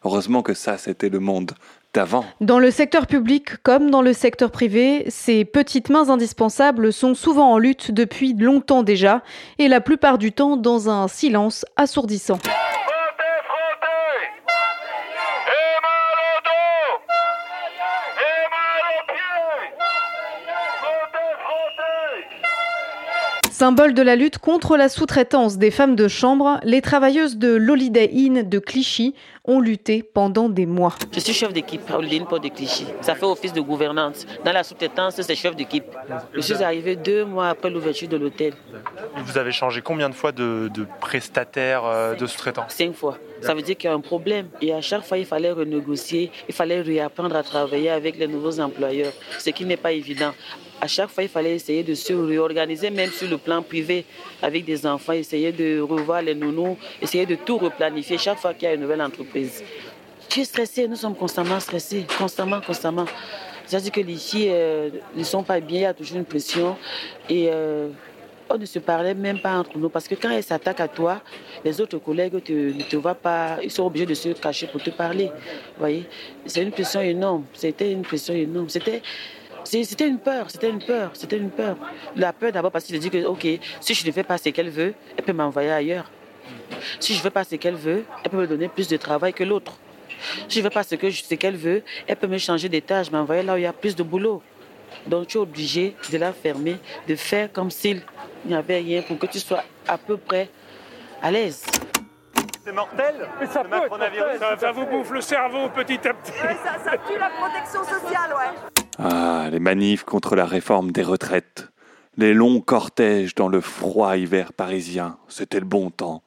Heureusement 0.04 0.42
que 0.42 0.54
ça, 0.54 0.78
c'était 0.78 1.10
le 1.10 1.20
monde 1.20 1.52
dans 2.40 2.58
le 2.60 2.70
secteur 2.70 3.06
public 3.08 3.62
comme 3.64 3.90
dans 3.90 4.02
le 4.02 4.12
secteur 4.12 4.52
privé, 4.52 5.04
ces 5.08 5.44
petites 5.44 5.90
mains 5.90 6.08
indispensables 6.08 6.92
sont 6.92 7.14
souvent 7.14 7.52
en 7.52 7.58
lutte 7.58 7.90
depuis 7.90 8.32
longtemps 8.34 8.84
déjà, 8.84 9.22
et 9.58 9.66
la 9.66 9.80
plupart 9.80 10.16
du 10.16 10.30
temps 10.30 10.56
dans 10.56 10.88
un 10.88 11.08
silence 11.08 11.64
assourdissant. 11.76 12.38
Symbole 23.60 23.92
de 23.92 24.00
la 24.00 24.16
lutte 24.16 24.38
contre 24.38 24.78
la 24.78 24.88
sous-traitance 24.88 25.58
des 25.58 25.70
femmes 25.70 25.94
de 25.94 26.08
chambre, 26.08 26.60
les 26.62 26.80
travailleuses 26.80 27.36
de 27.36 27.54
l'Holiday 27.54 28.08
Inn 28.10 28.48
de 28.48 28.58
Clichy 28.58 29.14
ont 29.44 29.60
lutté 29.60 30.02
pendant 30.02 30.48
des 30.48 30.64
mois. 30.64 30.94
Je 31.12 31.20
suis 31.20 31.34
chef 31.34 31.52
d'équipe 31.52 31.82
à 31.90 31.98
Holiday 31.98 32.20
Inn 32.20 32.26
Port 32.26 32.40
de 32.40 32.48
Clichy. 32.48 32.86
Ça 33.02 33.14
fait 33.14 33.26
office 33.26 33.52
de 33.52 33.60
gouvernante. 33.60 34.24
Dans 34.46 34.52
la 34.52 34.62
sous-traitance, 34.62 35.20
c'est 35.20 35.34
chef 35.34 35.54
d'équipe. 35.56 35.84
Je 36.32 36.40
suis 36.40 36.62
arrivé 36.62 36.96
deux 36.96 37.26
mois 37.26 37.50
après 37.50 37.68
l'ouverture 37.68 38.08
de 38.08 38.16
l'hôtel. 38.16 38.54
Vous 39.26 39.36
avez 39.36 39.52
changé 39.52 39.82
combien 39.82 40.08
de 40.08 40.14
fois 40.14 40.32
de, 40.32 40.70
prestataires 40.98 41.84
euh, 41.84 42.14
de 42.14 42.24
sous-traitants? 42.26 42.64
Cinq 42.68 42.94
fois. 42.94 43.18
Ça 43.40 43.54
veut 43.54 43.62
dire 43.62 43.76
qu'il 43.76 43.88
y 43.88 43.92
a 43.92 43.96
un 43.96 44.00
problème. 44.00 44.48
Et 44.60 44.72
à 44.72 44.80
chaque 44.80 45.04
fois, 45.04 45.18
il 45.18 45.26
fallait 45.26 45.52
renégocier, 45.52 46.30
il 46.48 46.54
fallait 46.54 46.80
réapprendre 46.80 47.36
à 47.36 47.42
travailler 47.42 47.90
avec 47.90 48.18
les 48.18 48.26
nouveaux 48.26 48.60
employeurs, 48.60 49.12
ce 49.38 49.50
qui 49.50 49.64
n'est 49.64 49.76
pas 49.76 49.92
évident 49.92 50.32
à 50.80 50.86
chaque 50.86 51.10
fois, 51.10 51.22
il 51.22 51.28
fallait 51.28 51.54
essayer 51.54 51.82
de 51.82 51.94
se 51.94 52.12
réorganiser, 52.12 52.90
même 52.90 53.10
sur 53.10 53.28
le 53.28 53.36
plan 53.36 53.62
privé, 53.62 54.04
avec 54.40 54.64
des 54.64 54.86
enfants, 54.86 55.12
essayer 55.12 55.52
de 55.52 55.80
revoir 55.80 56.22
les 56.22 56.34
nounous, 56.34 56.76
essayer 57.02 57.26
de 57.26 57.34
tout 57.34 57.58
replanifier 57.58 58.16
chaque 58.16 58.38
fois 58.38 58.54
qu'il 58.54 58.64
y 58.64 58.70
a 58.70 58.74
une 58.74 58.80
nouvelle 58.80 59.02
entreprise. 59.02 59.62
Je 60.28 60.34
suis 60.34 60.44
stressée, 60.44 60.88
nous 60.88 60.96
sommes 60.96 61.16
constamment 61.16 61.60
stressés, 61.60 62.06
constamment, 62.16 62.60
constamment. 62.60 63.04
C'est-à-dire 63.66 63.92
que 63.92 64.00
les 64.00 64.16
filles 64.16 64.50
euh, 64.50 64.90
ne 65.14 65.22
sont 65.22 65.42
pas 65.42 65.60
bien, 65.60 65.78
il 65.78 65.82
y 65.82 65.86
a 65.86 65.94
toujours 65.94 66.16
une 66.16 66.24
pression. 66.24 66.76
Et 67.28 67.48
euh, 67.52 67.88
on 68.50 68.58
ne 68.58 68.66
se 68.66 68.78
parlait 68.80 69.14
même 69.14 69.38
pas 69.38 69.58
entre 69.58 69.78
nous 69.78 69.88
parce 69.88 70.08
que 70.08 70.14
quand 70.16 70.30
elles 70.30 70.42
s'attaquent 70.42 70.80
à 70.80 70.88
toi, 70.88 71.22
les 71.64 71.80
autres 71.80 71.98
collègues 71.98 72.34
ne 72.34 72.82
te 72.82 72.96
voient 72.96 73.14
pas, 73.14 73.58
ils 73.62 73.70
sont 73.70 73.84
obligés 73.84 74.06
de 74.06 74.14
se 74.14 74.30
cacher 74.30 74.66
pour 74.66 74.82
te 74.82 74.90
parler. 74.90 75.26
Vous 75.26 75.78
voyez, 75.78 76.08
c'est 76.46 76.62
une 76.62 76.72
pression 76.72 77.00
énorme. 77.00 77.44
C'était 77.54 77.92
une 77.92 78.02
pression 78.02 78.34
énorme. 78.34 78.68
C'était 78.68 79.02
c'était 79.62 80.08
une 80.08 80.18
peur, 80.18 80.50
c'était 80.50 80.70
une 80.70 80.82
peur, 80.82 81.10
c'était 81.12 81.36
une 81.36 81.50
peur. 81.50 81.76
La 82.16 82.32
peur 82.32 82.50
d'abord 82.50 82.72
parce 82.72 82.84
qu'il 82.84 82.98
dit 82.98 83.10
que, 83.10 83.24
ok, 83.24 83.46
si 83.80 83.94
je 83.94 84.06
ne 84.06 84.10
fais 84.10 84.24
pas 84.24 84.36
ce 84.36 84.48
qu'elle 84.48 84.70
veut, 84.70 84.94
elle 85.16 85.24
peut 85.24 85.32
m'envoyer 85.32 85.70
ailleurs. 85.70 86.10
Si 86.98 87.12
je 87.12 87.18
ne 87.18 87.22
fais 87.22 87.30
pas 87.30 87.44
ce 87.44 87.54
qu'elle 87.56 87.74
veut, 87.74 88.04
elle 88.24 88.30
peut 88.30 88.38
me 88.38 88.46
donner 88.46 88.68
plus 88.68 88.88
de 88.88 88.96
travail 88.96 89.32
que 89.32 89.44
l'autre. 89.44 89.74
Si 90.48 90.58
je 90.58 90.64
ne 90.64 90.64
fais 90.64 90.74
pas 90.74 90.82
ce 90.82 90.94
qu'elle 90.96 91.56
veut, 91.56 91.82
elle 92.06 92.16
peut 92.16 92.26
me 92.26 92.38
changer 92.38 92.68
des 92.68 92.80
tâches, 92.80 93.10
m'envoyer 93.10 93.42
là 93.42 93.54
où 93.54 93.56
il 93.58 93.62
y 93.62 93.66
a 93.66 93.72
plus 93.72 93.94
de 93.94 94.02
boulot. 94.02 94.42
Donc 95.06 95.28
tu 95.28 95.38
es 95.38 95.40
obligé 95.40 95.94
de 96.10 96.18
la 96.18 96.32
fermer, 96.32 96.76
de 97.06 97.14
faire 97.14 97.52
comme 97.52 97.70
s'il 97.70 98.02
n'y 98.44 98.54
avait 98.54 98.78
rien 98.78 99.02
pour 99.02 99.18
que 99.18 99.26
tu 99.26 99.38
sois 99.38 99.62
à 99.86 99.98
peu 99.98 100.16
près 100.16 100.48
à 101.22 101.30
l'aise. 101.30 101.64
C'est 102.64 102.72
mortel 102.72 103.14
Mais 103.40 103.46
ça, 103.46 103.64
peut 103.64 103.70
ça, 104.38 104.56
ça, 104.58 104.72
vous 104.72 104.86
bouffe 104.86 105.10
le 105.10 105.20
cerveau 105.20 105.68
petit 105.70 106.06
à 106.06 106.14
petit. 106.14 106.32
ça, 106.32 106.78
ça 106.84 106.96
tue 107.08 107.18
la 107.18 107.30
protection 107.30 107.82
sociale, 107.82 108.30
ouais. 108.30 108.80
Ah, 108.98 109.48
les 109.50 109.60
manifs 109.60 110.04
contre 110.04 110.36
la 110.36 110.44
réforme 110.44 110.92
des 110.92 111.02
retraites. 111.02 111.68
Les 112.16 112.34
longs 112.34 112.60
cortèges 112.60 113.34
dans 113.34 113.48
le 113.48 113.60
froid 113.60 114.16
hiver 114.16 114.52
parisien. 114.52 115.16
C'était 115.28 115.60
le 115.60 115.66
bon 115.66 115.90
temps. 115.90 116.22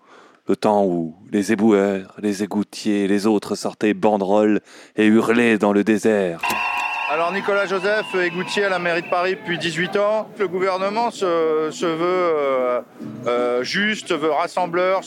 Le 0.48 0.56
temps 0.56 0.84
où 0.84 1.16
les 1.32 1.52
éboueurs, 1.52 2.16
les 2.20 2.44
égoutiers 2.44 3.04
et 3.04 3.08
les 3.08 3.28
autres 3.28 3.56
sortaient 3.56 3.94
banderoles 3.94 4.60
et 4.96 5.06
hurlaient 5.06 5.58
dans 5.58 5.72
le 5.72 5.84
désert. 5.84 6.42
Alors 7.14 7.32
Nicolas 7.32 7.68
Joseph 7.68 8.08
est 8.16 8.32
goutier 8.32 8.64
à 8.64 8.70
la 8.70 8.80
mairie 8.80 9.04
de 9.04 9.08
Paris 9.08 9.36
depuis 9.36 9.60
18 9.60 9.98
ans. 9.98 10.28
Le 10.40 10.48
gouvernement 10.48 11.12
se, 11.12 11.26
veut 11.86 12.02
euh, 12.02 12.82
euh, 13.28 13.62
juste, 13.62 14.08
se 14.08 14.14
veut 14.16 14.32
rassembleur, 14.32 15.02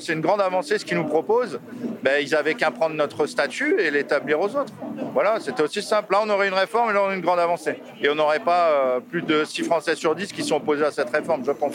c'est 0.00 0.12
une 0.12 0.20
grande 0.20 0.40
avancée 0.40 0.78
ce 0.78 0.84
qu'il 0.84 0.96
nous 0.96 1.06
propose. 1.06 1.60
Ben, 2.02 2.20
ils 2.20 2.34
avaient 2.34 2.54
qu'à 2.54 2.72
prendre 2.72 2.96
notre 2.96 3.26
statut 3.26 3.76
et 3.78 3.92
l'établir 3.92 4.40
aux 4.40 4.56
autres. 4.56 4.72
Voilà, 5.14 5.38
c'était 5.38 5.62
aussi 5.62 5.82
simple. 5.82 6.10
Là, 6.14 6.22
on 6.24 6.30
aurait 6.30 6.48
une 6.48 6.54
réforme 6.54 6.90
et 6.90 6.94
là, 6.94 7.02
on 7.02 7.04
aurait 7.04 7.14
une 7.14 7.20
grande 7.20 7.38
avancée. 7.38 7.80
Et 8.02 8.10
on 8.10 8.16
n'aurait 8.16 8.40
pas 8.40 8.70
euh, 8.70 8.98
plus 8.98 9.22
de 9.22 9.44
6 9.44 9.62
Français 9.62 9.94
sur 9.94 10.16
10 10.16 10.32
qui 10.32 10.42
sont 10.42 10.56
opposés 10.56 10.84
à 10.84 10.90
cette 10.90 11.10
réforme, 11.10 11.44
je 11.46 11.52
pense. 11.52 11.74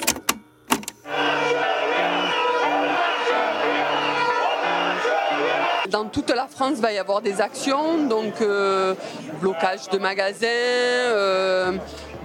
Dans 5.92 6.06
toute 6.06 6.30
la 6.30 6.48
France, 6.48 6.80
va 6.80 6.92
y 6.92 6.98
avoir 6.98 7.22
des 7.22 7.40
actions, 7.40 8.08
donc 8.08 8.42
euh, 8.42 8.94
blocage 9.40 9.88
de 9.90 9.98
magasins, 9.98 10.46
euh, 10.48 11.78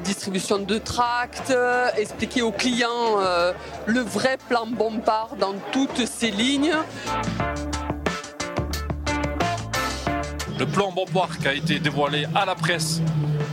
distribution 0.03 0.59
de 0.59 0.79
tracts, 0.79 1.55
expliquer 1.97 2.43
aux 2.43 2.51
clients 2.51 3.21
euh, 3.21 3.53
le 3.87 4.01
vrai 4.01 4.37
plan 4.49 4.67
Bompard 4.67 5.37
dans 5.39 5.55
toutes 5.71 6.07
ces 6.07 6.31
lignes. 6.31 6.75
Le 10.59 10.67
plan 10.67 10.91
Bompard 10.91 11.39
qui 11.39 11.49
a 11.49 11.55
été 11.55 11.79
dévoilé 11.79 12.27
à 12.35 12.45
la 12.45 12.55
presse 12.55 13.01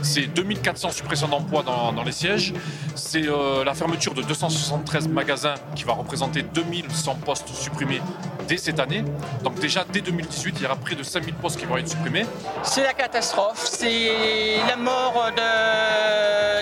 c'est 0.02 0.26
2400 0.26 0.90
suppressions 0.90 1.28
d'emplois 1.28 1.62
dans, 1.62 2.02
les 2.02 2.12
sièges. 2.12 2.52
C'est 2.94 3.26
euh, 3.26 3.64
la 3.64 3.74
fermeture 3.74 4.14
de 4.14 4.22
273 4.22 5.08
magasins 5.08 5.54
qui 5.74 5.84
va 5.84 5.92
représenter 5.92 6.42
2100 6.42 7.16
postes 7.24 7.48
supprimés 7.48 8.00
dès 8.48 8.56
cette 8.56 8.80
année. 8.80 9.04
Donc 9.44 9.58
déjà, 9.60 9.84
dès 9.90 10.00
2018, 10.00 10.56
il 10.58 10.62
y 10.62 10.66
aura 10.66 10.76
près 10.76 10.94
de 10.94 11.02
5000 11.02 11.34
postes 11.34 11.58
qui 11.58 11.66
vont 11.66 11.76
être 11.76 11.88
supprimés. 11.88 12.26
C'est 12.62 12.82
la 12.82 12.94
catastrophe, 12.94 13.64
c'est 13.64 14.58
la 14.66 14.76
mort 14.76 15.30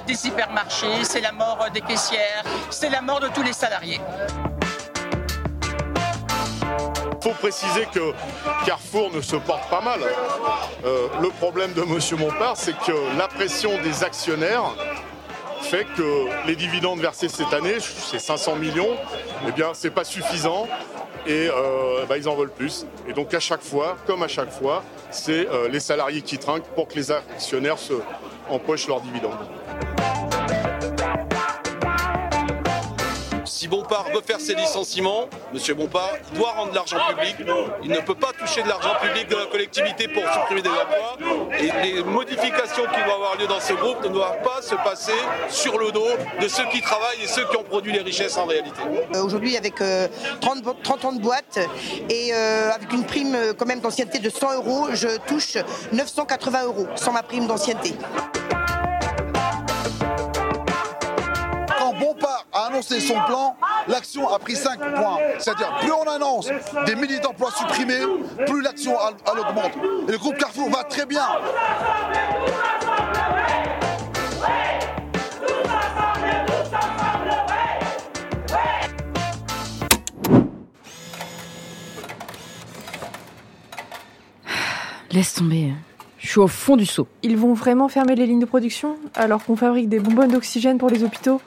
des 0.06 0.26
hypermarchés, 0.26 1.04
c'est 1.04 1.20
la 1.20 1.32
mort 1.32 1.66
des 1.72 1.80
caissières, 1.80 2.44
c'est 2.70 2.90
la 2.90 3.00
mort 3.00 3.20
de 3.20 3.28
tous 3.28 3.42
les 3.42 3.52
salariés. 3.52 4.00
Faut 7.28 7.34
préciser 7.34 7.84
que 7.92 8.14
Carrefour 8.64 9.10
ne 9.12 9.20
se 9.20 9.36
porte 9.36 9.68
pas 9.68 9.82
mal. 9.82 10.00
Euh, 10.86 11.08
le 11.20 11.28
problème 11.28 11.74
de 11.74 11.82
M. 11.82 11.98
Montpart, 12.18 12.56
c'est 12.56 12.72
que 12.72 13.18
la 13.18 13.28
pression 13.28 13.70
des 13.82 14.02
actionnaires 14.02 14.74
fait 15.60 15.84
que 15.94 16.46
les 16.46 16.56
dividendes 16.56 17.00
versés 17.00 17.28
cette 17.28 17.52
année, 17.52 17.76
c'est 17.80 18.18
500 18.18 18.56
millions, 18.56 18.96
eh 19.46 19.52
bien, 19.52 19.72
c'est 19.74 19.90
pas 19.90 20.04
suffisant 20.04 20.66
et 21.26 21.50
euh, 21.52 22.06
bah, 22.08 22.16
ils 22.16 22.30
en 22.30 22.34
veulent 22.34 22.50
plus. 22.50 22.86
Et 23.06 23.12
donc 23.12 23.34
à 23.34 23.40
chaque 23.40 23.62
fois, 23.62 23.98
comme 24.06 24.22
à 24.22 24.28
chaque 24.28 24.50
fois, 24.50 24.82
c'est 25.10 25.46
euh, 25.48 25.68
les 25.68 25.80
salariés 25.80 26.22
qui 26.22 26.38
trinquent 26.38 26.68
pour 26.74 26.88
que 26.88 26.94
les 26.94 27.10
actionnaires 27.10 27.78
se 27.78 27.92
empochent 28.48 28.88
leurs 28.88 29.02
dividendes. 29.02 29.46
Si 33.58 33.66
Bompard 33.66 34.04
veut 34.14 34.20
faire 34.24 34.40
ses 34.40 34.54
licenciements, 34.54 35.28
M. 35.52 35.74
Bompard 35.74 36.12
doit 36.34 36.52
rendre 36.52 36.70
de 36.70 36.76
l'argent 36.76 36.98
public. 37.08 37.34
Il 37.82 37.90
ne 37.90 37.98
peut 37.98 38.14
pas 38.14 38.30
toucher 38.32 38.62
de 38.62 38.68
l'argent 38.68 38.94
public 39.02 39.28
de 39.28 39.34
la 39.34 39.46
collectivité 39.46 40.06
pour 40.06 40.22
supprimer 40.32 40.62
des 40.62 40.68
emplois. 40.68 41.18
Et 41.58 41.72
les 41.82 42.04
modifications 42.04 42.84
qui 42.84 43.00
vont 43.00 43.16
avoir 43.16 43.36
lieu 43.36 43.48
dans 43.48 43.58
ce 43.58 43.72
groupe 43.72 44.00
ne 44.04 44.10
doivent 44.10 44.42
pas 44.44 44.62
se 44.62 44.76
passer 44.76 45.18
sur 45.48 45.76
le 45.76 45.90
dos 45.90 46.06
de 46.40 46.46
ceux 46.46 46.66
qui 46.66 46.80
travaillent 46.80 47.20
et 47.20 47.26
ceux 47.26 47.48
qui 47.48 47.56
ont 47.56 47.64
produit 47.64 47.90
les 47.90 48.02
richesses 48.02 48.36
en 48.36 48.46
réalité. 48.46 48.80
Euh, 49.12 49.24
aujourd'hui, 49.24 49.56
avec 49.56 49.74
30, 49.74 49.84
euh, 49.84 50.72
30, 50.84 51.04
ans 51.06 51.12
de 51.12 51.20
boîte 51.20 51.58
et 52.08 52.32
euh, 52.32 52.70
avec 52.70 52.92
une 52.92 53.04
prime 53.04 53.36
quand 53.58 53.66
même 53.66 53.80
d'ancienneté 53.80 54.20
de 54.20 54.30
100 54.30 54.54
euros, 54.54 54.86
je 54.92 55.18
touche 55.26 55.58
980 55.90 56.64
euros 56.64 56.86
sans 56.94 57.10
ma 57.10 57.24
prime 57.24 57.48
d'ancienneté. 57.48 57.96
Annoncé 62.78 63.00
son 63.00 63.14
plan, 63.26 63.56
l'action 63.88 64.28
a 64.28 64.38
pris 64.38 64.54
5 64.54 64.78
points. 64.78 65.18
C'est-à-dire, 65.38 65.76
plus 65.80 65.92
on 65.92 66.08
annonce 66.08 66.48
des 66.86 66.94
milliers 66.94 67.18
d'emplois 67.18 67.50
supprimés, 67.50 68.02
plus 68.46 68.62
l'action 68.62 68.92
elle, 69.26 69.40
augmente. 69.40 69.72
Et 70.08 70.12
le 70.12 70.18
groupe 70.18 70.36
Carrefour 70.36 70.70
va 70.70 70.84
très 70.84 71.04
bien. 71.04 71.22
Laisse 85.10 85.34
tomber. 85.34 85.72
Je 86.18 86.28
suis 86.28 86.38
au 86.38 86.46
fond 86.46 86.76
du 86.76 86.86
seau. 86.86 87.08
Ils 87.22 87.36
vont 87.36 87.54
vraiment 87.54 87.88
fermer 87.88 88.14
les 88.14 88.26
lignes 88.26 88.40
de 88.40 88.44
production 88.44 88.96
alors 89.14 89.44
qu'on 89.44 89.56
fabrique 89.56 89.88
des 89.88 89.98
bonbonnes 89.98 90.30
d'oxygène 90.30 90.78
pour 90.78 90.90
les 90.90 91.02
hôpitaux? 91.02 91.40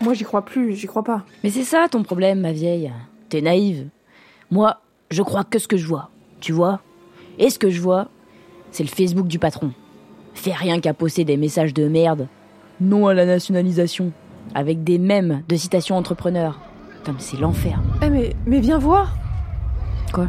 Moi, 0.00 0.14
j'y 0.14 0.24
crois 0.24 0.44
plus, 0.44 0.74
j'y 0.74 0.86
crois 0.86 1.02
pas. 1.02 1.24
Mais 1.42 1.50
c'est 1.50 1.64
ça 1.64 1.86
ton 1.90 2.02
problème, 2.02 2.40
ma 2.40 2.52
vieille. 2.52 2.92
T'es 3.28 3.40
naïve. 3.40 3.88
Moi, 4.50 4.80
je 5.10 5.22
crois 5.22 5.44
que 5.44 5.58
ce 5.58 5.68
que 5.68 5.76
je 5.76 5.86
vois. 5.86 6.10
Tu 6.40 6.52
vois? 6.52 6.80
Et 7.38 7.50
ce 7.50 7.58
que 7.58 7.70
je 7.70 7.80
vois, 7.80 8.08
c'est 8.70 8.82
le 8.82 8.88
Facebook 8.88 9.26
du 9.26 9.38
patron. 9.38 9.72
Fait 10.34 10.52
rien 10.52 10.80
qu'à 10.80 10.94
poster 10.94 11.24
des 11.24 11.36
messages 11.36 11.74
de 11.74 11.88
merde. 11.88 12.28
Non 12.80 13.06
à 13.06 13.14
la 13.14 13.24
nationalisation. 13.24 14.12
Avec 14.54 14.84
des 14.84 14.98
mèmes 14.98 15.42
de 15.48 15.56
citations 15.56 15.96
entrepreneurs. 15.96 16.60
Comme 17.04 17.18
c'est 17.18 17.38
l'enfer. 17.38 17.80
Eh 18.02 18.10
mais, 18.10 18.36
mais 18.46 18.60
viens 18.60 18.78
voir 18.78 19.16
Quoi? 20.12 20.28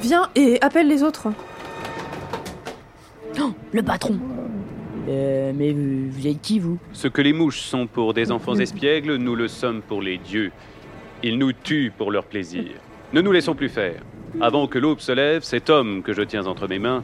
Viens 0.00 0.28
et 0.34 0.58
appelle 0.60 0.88
les 0.88 1.02
autres. 1.02 1.28
Oh, 3.40 3.52
le 3.72 3.82
patron 3.82 4.18
euh, 5.10 5.52
mais 5.54 5.72
vous, 5.72 6.10
vous 6.10 6.26
êtes 6.26 6.40
qui, 6.40 6.58
vous? 6.58 6.78
Ce 6.92 7.08
que 7.08 7.20
les 7.20 7.32
mouches 7.32 7.60
sont 7.60 7.86
pour 7.86 8.14
des 8.14 8.30
enfants 8.30 8.54
espiègles, 8.58 9.16
nous 9.16 9.34
le 9.34 9.48
sommes 9.48 9.82
pour 9.82 10.02
les 10.02 10.18
dieux. 10.18 10.52
Ils 11.22 11.38
nous 11.38 11.52
tuent 11.52 11.92
pour 11.96 12.10
leur 12.10 12.24
plaisir. 12.24 12.64
Ne 13.12 13.20
nous 13.20 13.32
laissons 13.32 13.54
plus 13.54 13.68
faire. 13.68 14.00
Avant 14.40 14.68
que 14.68 14.78
l'aube 14.78 15.00
se 15.00 15.12
lève, 15.12 15.42
cet 15.42 15.68
homme 15.68 16.02
que 16.02 16.12
je 16.12 16.22
tiens 16.22 16.46
entre 16.46 16.68
mes 16.68 16.78
mains 16.78 17.02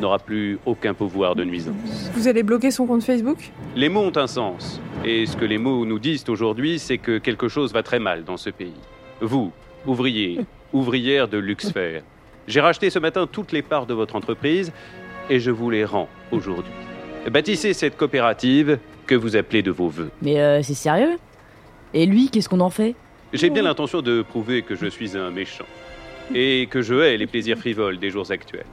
n'aura 0.00 0.18
plus 0.18 0.58
aucun 0.66 0.92
pouvoir 0.92 1.36
de 1.36 1.44
nuisance. 1.44 2.10
Vous 2.14 2.26
allez 2.26 2.42
bloquer 2.42 2.72
son 2.72 2.86
compte 2.86 3.04
Facebook? 3.04 3.38
Les 3.76 3.88
mots 3.88 4.02
ont 4.02 4.16
un 4.16 4.26
sens. 4.26 4.80
Et 5.04 5.24
ce 5.26 5.36
que 5.36 5.44
les 5.44 5.58
mots 5.58 5.86
nous 5.86 6.00
disent 6.00 6.24
aujourd'hui, 6.28 6.80
c'est 6.80 6.98
que 6.98 7.18
quelque 7.18 7.46
chose 7.46 7.72
va 7.72 7.84
très 7.84 8.00
mal 8.00 8.24
dans 8.24 8.36
ce 8.36 8.50
pays. 8.50 8.74
Vous, 9.20 9.52
ouvriers, 9.86 10.40
ouvrières 10.72 11.28
de 11.28 11.38
Luxfer, 11.38 12.00
j'ai 12.48 12.60
racheté 12.60 12.90
ce 12.90 12.98
matin 12.98 13.28
toutes 13.30 13.52
les 13.52 13.62
parts 13.62 13.86
de 13.86 13.94
votre 13.94 14.16
entreprise 14.16 14.72
et 15.30 15.38
je 15.38 15.52
vous 15.52 15.70
les 15.70 15.84
rends 15.84 16.08
aujourd'hui. 16.32 16.72
Bâtissez 17.30 17.72
cette 17.72 17.96
coopérative 17.96 18.78
que 19.06 19.14
vous 19.14 19.36
appelez 19.36 19.62
de 19.62 19.70
vos 19.70 19.88
voeux. 19.88 20.10
Mais 20.22 20.40
euh, 20.40 20.62
c'est 20.62 20.74
sérieux? 20.74 21.16
Et 21.92 22.06
lui, 22.06 22.28
qu'est-ce 22.28 22.48
qu'on 22.48 22.60
en 22.60 22.70
fait? 22.70 22.94
J'ai 23.32 23.50
bien 23.50 23.62
l'intention 23.62 24.02
de 24.02 24.22
prouver 24.22 24.62
que 24.62 24.74
je 24.74 24.86
suis 24.86 25.16
un 25.16 25.30
méchant 25.30 25.64
et 26.34 26.68
que 26.70 26.82
je 26.82 26.94
hais 26.94 27.16
les 27.16 27.26
plaisirs 27.26 27.58
frivoles 27.58 27.98
des 27.98 28.10
jours 28.10 28.30
actuels. 28.30 28.66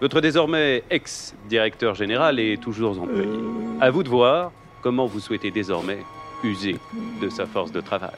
Votre 0.00 0.20
désormais 0.20 0.82
ex-directeur 0.90 1.94
général 1.94 2.40
est 2.40 2.60
toujours 2.60 3.00
employé. 3.00 3.28
À 3.80 3.90
vous 3.90 4.02
de 4.02 4.08
voir 4.08 4.52
comment 4.82 5.06
vous 5.06 5.20
souhaitez 5.20 5.50
désormais 5.50 5.98
user 6.42 6.76
de 7.20 7.28
sa 7.28 7.46
force 7.46 7.70
de 7.72 7.80
travail. 7.80 8.10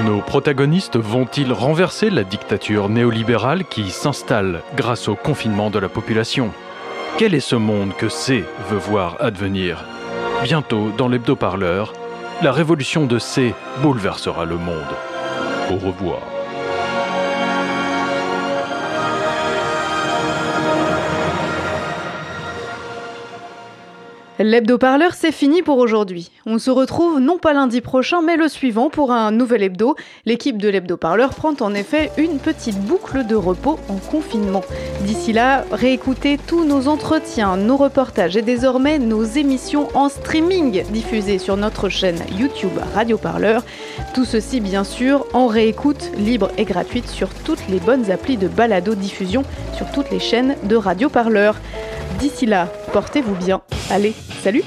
Nos 0.00 0.20
protagonistes 0.20 0.96
vont-ils 0.96 1.52
renverser 1.52 2.10
la 2.10 2.24
dictature 2.24 2.88
néolibérale 2.88 3.64
qui 3.64 3.90
s'installe 3.90 4.62
grâce 4.74 5.06
au 5.06 5.14
confinement 5.14 5.70
de 5.70 5.78
la 5.78 5.88
population? 5.88 6.50
Quel 7.18 7.34
est 7.34 7.40
ce 7.40 7.54
monde 7.54 7.94
que 7.96 8.08
C 8.08 8.42
veut 8.68 8.78
voir 8.78 9.16
advenir? 9.20 9.84
Bientôt, 10.42 10.90
dans 10.96 11.08
l'hebdo-parleur, 11.08 11.92
la 12.42 12.50
révolution 12.50 13.06
de 13.06 13.20
C 13.20 13.54
bouleversera 13.80 14.44
le 14.44 14.56
monde. 14.56 14.96
Au 15.70 15.76
revoir. 15.76 16.31
L'hebdo-parleur, 24.38 25.12
c'est 25.12 25.30
fini 25.30 25.60
pour 25.60 25.76
aujourd'hui. 25.76 26.30
On 26.46 26.58
se 26.58 26.70
retrouve 26.70 27.20
non 27.20 27.36
pas 27.36 27.52
lundi 27.52 27.82
prochain, 27.82 28.22
mais 28.22 28.38
le 28.38 28.48
suivant 28.48 28.88
pour 28.88 29.12
un 29.12 29.30
nouvel 29.30 29.62
hebdo. 29.62 29.94
L'équipe 30.24 30.56
de 30.56 30.70
l'hebdo-parleur 30.70 31.34
prend 31.34 31.52
en 31.60 31.74
effet 31.74 32.10
une 32.16 32.38
petite 32.38 32.80
boucle 32.80 33.26
de 33.26 33.34
repos 33.34 33.78
en 33.90 33.96
confinement. 33.96 34.62
D'ici 35.02 35.34
là, 35.34 35.64
réécoutez 35.70 36.38
tous 36.46 36.64
nos 36.64 36.88
entretiens, 36.88 37.58
nos 37.58 37.76
reportages 37.76 38.36
et 38.38 38.42
désormais 38.42 38.98
nos 38.98 39.22
émissions 39.22 39.88
en 39.94 40.08
streaming 40.08 40.82
diffusées 40.90 41.38
sur 41.38 41.58
notre 41.58 41.90
chaîne 41.90 42.22
YouTube 42.38 42.78
Radio 42.94 43.18
Parleur. 43.18 43.66
Tout 44.14 44.24
ceci, 44.24 44.60
bien 44.60 44.84
sûr, 44.84 45.26
en 45.34 45.46
réécoute 45.46 46.10
libre 46.16 46.50
et 46.56 46.64
gratuite 46.64 47.08
sur 47.08 47.28
toutes 47.28 47.68
les 47.68 47.80
bonnes 47.80 48.10
applis 48.10 48.38
de 48.38 48.48
balado-diffusion 48.48 49.42
sur 49.76 49.90
toutes 49.92 50.10
les 50.10 50.20
chaînes 50.20 50.56
de 50.64 50.76
Radio 50.76 51.10
Parleur. 51.10 51.56
D'ici 52.18 52.46
là, 52.46 52.66
portez-vous 52.92 53.34
bien. 53.34 53.62
Allez, 53.90 54.14
salut 54.42 54.62